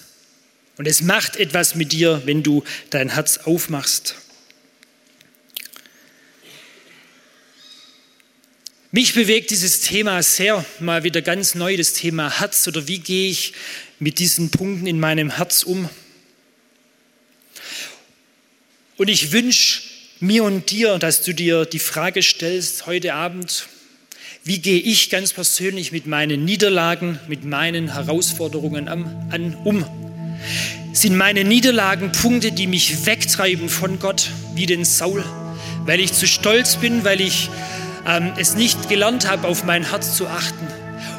Und 0.79 0.87
es 0.87 1.03
macht 1.03 1.37
etwas 1.37 1.75
mit 1.75 1.93
dir, 1.93 2.23
wenn 2.25 2.43
du 2.43 2.65
dein 2.91 3.11
Herz 3.11 3.39
aufmachst. 3.39 4.17
Mich 8.91 9.15
bewegt 9.15 9.51
dieses 9.51 9.81
Thema 9.81 10.23
sehr, 10.23 10.65
mal 10.79 11.03
wieder 11.03 11.23
ganz 11.23 11.55
neu, 11.55 11.77
das 11.79 11.95
Thema 11.95 12.41
Herz 12.41 12.67
oder 12.69 12.89
wie 12.89 12.99
gehe 12.99 13.31
ich 13.31 13.55
mit 13.99 14.19
diesen 14.19 14.51
Punkten 14.51 14.87
in 14.87 15.01
meinem 15.01 15.37
Herz 15.37 15.63
um. 15.63 15.89
Und 18.99 19.09
ich 19.09 19.33
wünsche 19.33 19.81
mir 20.21 20.45
und 20.45 20.71
dir, 20.71 20.99
dass 20.99 21.23
du 21.23 21.33
dir 21.33 21.65
die 21.65 21.79
Frage 21.79 22.23
stellst 22.23 22.87
heute 22.87 23.15
Abend, 23.15 23.67
wie 24.45 24.59
gehe 24.59 24.81
ich 24.81 25.09
ganz 25.09 25.33
persönlich 25.33 25.93
mit 25.93 26.07
meinen 26.09 26.45
Niederlagen, 26.45 27.21
mit 27.29 27.45
meinen 27.45 27.93
Herausforderungen 27.95 28.89
an, 28.89 29.57
um? 29.63 29.85
Sind 30.93 31.17
meine 31.17 31.45
Niederlagen 31.45 32.11
Punkte, 32.11 32.51
die 32.51 32.67
mich 32.67 33.07
wegtreiben 33.07 33.69
von 33.69 34.01
Gott, 34.01 34.31
wie 34.55 34.67
den 34.67 34.85
Saul, 34.85 35.25
weil 35.87 36.01
ich 36.01 36.13
zu 36.13 36.27
stolz 36.27 36.77
bin, 36.77 37.05
weil 37.05 37.21
ich 37.21 37.51
ähm, 38.05 38.33
es 38.37 38.57
nicht 38.57 38.89
gelernt 38.89 39.31
habe, 39.31 39.47
auf 39.47 39.63
mein 39.63 39.89
Herz 39.89 40.17
zu 40.17 40.27
achten? 40.27 40.67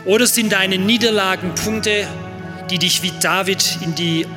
Oder 0.06 0.28
sind 0.28 0.52
deine 0.52 0.78
Niederlagen 0.78 1.56
Punkte, 1.56 2.06
die 2.70 2.78
dich 2.78 3.04
wie 3.04 3.14
David 3.22 3.78
in 3.82 3.96
die 3.96 4.28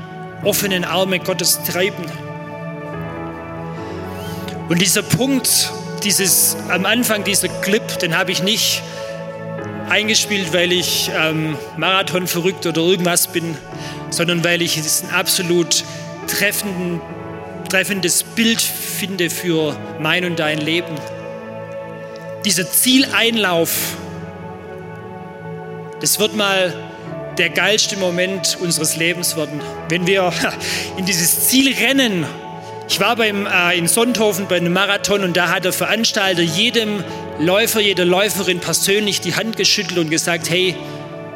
offenen 0.45 0.85
Arme 0.85 1.19
Gottes 1.19 1.59
treiben? 1.65 2.05
Und 4.69 4.81
dieser 4.81 5.03
Punkt, 5.03 5.73
dieses, 6.07 6.57
am 6.69 6.87
Anfang 6.87 7.25
dieser 7.25 7.49
Clip, 7.49 7.99
den 7.99 8.17
habe 8.17 8.31
ich 8.31 8.41
nicht 8.41 8.81
eingespielt, 9.89 10.53
weil 10.53 10.71
ich 10.71 11.11
ähm, 11.13 11.59
Marathon 11.77 12.29
verrückt 12.29 12.65
oder 12.65 12.81
irgendwas 12.81 13.27
bin, 13.27 13.57
sondern 14.11 14.45
weil 14.45 14.63
ich 14.63 14.77
es 14.77 15.03
ein 15.03 15.11
absolut 15.11 15.83
treffenden, 16.29 17.01
treffendes 17.69 18.23
Bild 18.23 18.63
finde 18.63 19.31
für 19.31 19.77
mein 19.99 20.25
und 20.25 20.39
dein 20.39 20.59
Leben. 20.59 20.95
Dieser 22.45 22.71
Zieleinlauf, 22.71 23.97
das 26.01 26.21
wird 26.21 26.37
mal 26.37 26.73
der 27.37 27.51
geilste 27.51 27.97
Moment 27.97 28.57
unseres 28.61 28.97
Lebens 28.97 29.37
werden, 29.37 29.61
wenn 29.89 30.07
wir 30.07 30.33
in 30.99 31.05
dieses 31.05 31.49
Ziel 31.49 31.75
rennen 31.75 32.27
ich 32.89 33.01
war 33.01 33.17
beim, 33.17 33.47
äh, 33.47 33.77
in 33.77 33.89
Sonthofen 33.89 34.47
bei 34.49 34.57
einem 34.57 34.73
Marathon 34.73 35.25
und 35.25 35.37
da 35.37 35.49
hat 35.49 35.65
der 35.65 35.73
Veranstalter 35.73 36.43
jedem 36.43 37.03
Läufer, 37.39 37.81
jeder 37.81 38.05
Läuferin 38.05 38.61
persönlich 38.61 39.21
die 39.21 39.35
Hand 39.35 39.57
geschüttelt 39.57 39.99
und 39.99 40.11
gesagt, 40.11 40.49
hey, 40.49 40.77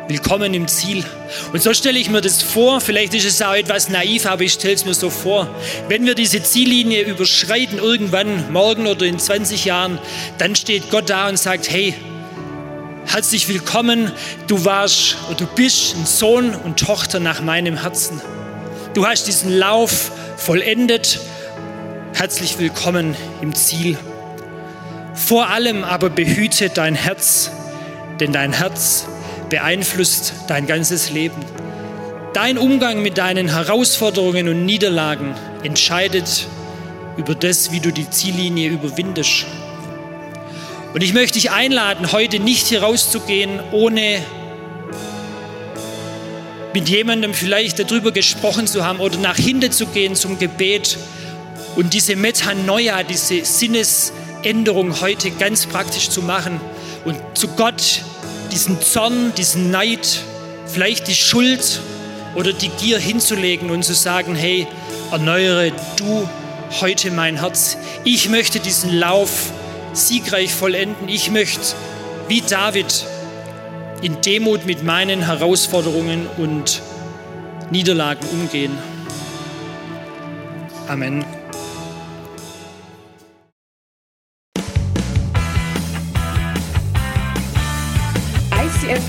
willkommen 0.07 0.55
im 0.55 0.69
Ziel. 0.69 1.05
Und 1.53 1.63
so 1.63 1.75
stelle 1.75 1.99
ich 1.99 2.09
mir 2.09 2.21
das 2.21 2.43
vor, 2.43 2.81
vielleicht 2.81 3.15
ist 3.15 3.27
es 3.27 3.43
auch 3.43 3.55
etwas 3.55 3.89
naiv, 3.89 4.27
aber 4.27 4.43
ich 4.43 4.53
stelle 4.53 4.75
es 4.75 4.85
mir 4.85 4.95
so 4.95 5.11
vor, 5.11 5.49
wenn 5.89 6.07
wir 6.07 6.15
diese 6.15 6.43
Ziellinie 6.43 7.03
überschreiten, 7.03 7.79
irgendwann, 7.79 8.53
morgen 8.53 8.87
oder 8.87 9.07
in 9.07 9.19
20 9.19 9.65
Jahren, 9.65 9.99
dann 10.39 10.55
steht 10.55 10.91
Gott 10.91 11.11
da 11.11 11.29
und 11.29 11.39
sagt, 11.39 11.71
hey, 11.71 11.95
herzlich 13.07 13.49
willkommen, 13.49 14.13
du 14.47 14.65
warst 14.65 15.17
oder 15.29 15.39
du 15.39 15.47
bist 15.47 15.97
ein 15.97 16.07
Sohn 16.07 16.55
und 16.55 16.79
Tochter 16.79 17.19
nach 17.19 17.41
meinem 17.41 17.83
Herzen. 17.83 18.21
Du 18.95 19.07
hast 19.07 19.27
diesen 19.27 19.57
Lauf 19.57 20.13
vollendet 20.37 21.21
Herzlich 22.13 22.59
willkommen 22.59 23.17
im 23.41 23.55
Ziel. 23.55 23.97
Vor 25.15 25.49
allem 25.49 25.85
aber 25.85 26.11
behüte 26.11 26.69
dein 26.69 26.95
Herz, 26.95 27.51
denn 28.21 28.33
dein 28.33 28.53
Herz 28.53 29.07
beeinflusst 29.49 30.35
dein 30.49 30.67
ganzes 30.67 31.11
Leben. 31.11 31.41
Dein 32.35 32.59
Umgang 32.59 33.03
mit 33.03 33.17
deinen 33.17 33.49
Herausforderungen 33.49 34.49
und 34.49 34.67
Niederlagen 34.67 35.35
entscheidet 35.63 36.47
über 37.17 37.35
das, 37.35 37.73
wie 37.73 37.81
du 37.81 37.91
die 37.91 38.09
Ziellinie 38.11 38.69
überwindest. 38.69 39.47
Und 40.93 41.03
ich 41.03 41.15
möchte 41.15 41.39
dich 41.39 41.51
einladen, 41.51 42.13
heute 42.13 42.39
nicht 42.41 42.67
hier 42.67 42.83
rauszugehen, 42.83 43.61
ohne 43.73 44.19
mit 46.75 46.89
jemandem 46.89 47.35
vielleicht 47.35 47.79
darüber 47.79 48.13
gesprochen 48.13 48.67
zu 48.67 48.85
haben 48.85 49.01
oder 49.01 49.17
nach 49.19 49.37
hinten 49.37 49.73
zu 49.73 49.87
gehen 49.87 50.15
zum 50.15 50.39
Gebet 50.39 50.99
und 51.77 51.95
diese 51.95 52.17
Metanoia, 52.17 53.03
diese 53.03 53.45
Sinnesänderung 53.45 55.01
heute 55.01 55.31
ganz 55.31 55.67
praktisch 55.67 56.11
zu 56.11 56.23
machen 56.23 56.61
und 57.05 57.17
zu 57.35 57.49
Gott 57.49 58.03
diesen 58.53 58.81
Zorn, 58.81 59.33
diesen 59.37 59.71
Neid, 59.71 60.21
vielleicht 60.67 61.09
die 61.09 61.15
Schuld 61.15 61.81
oder 62.35 62.53
die 62.53 62.69
Gier 62.69 62.99
hinzulegen 62.99 63.71
und 63.71 63.85
zu 63.85 63.95
sagen, 63.95 64.35
hey, 64.35 64.67
erneuere 65.11 65.73
du 65.97 66.29
heute 66.81 67.11
mein 67.11 67.41
Herz. 67.41 67.77
Ich 68.05 68.29
möchte 68.29 68.61
diesen 68.61 68.93
Lauf 68.99 69.53
siegreich 69.93 70.53
vollenden. 70.53 71.09
Ich 71.09 71.31
möchte 71.31 71.61
wie 72.29 72.43
David 72.43 73.05
in 74.03 74.21
Demut 74.21 74.67
mit 74.67 74.83
meinen 74.85 75.25
Herausforderungen 75.25 76.27
und 76.39 76.81
Niederlagen 77.71 78.27
umgehen. 78.29 78.77
Amen. 80.89 81.40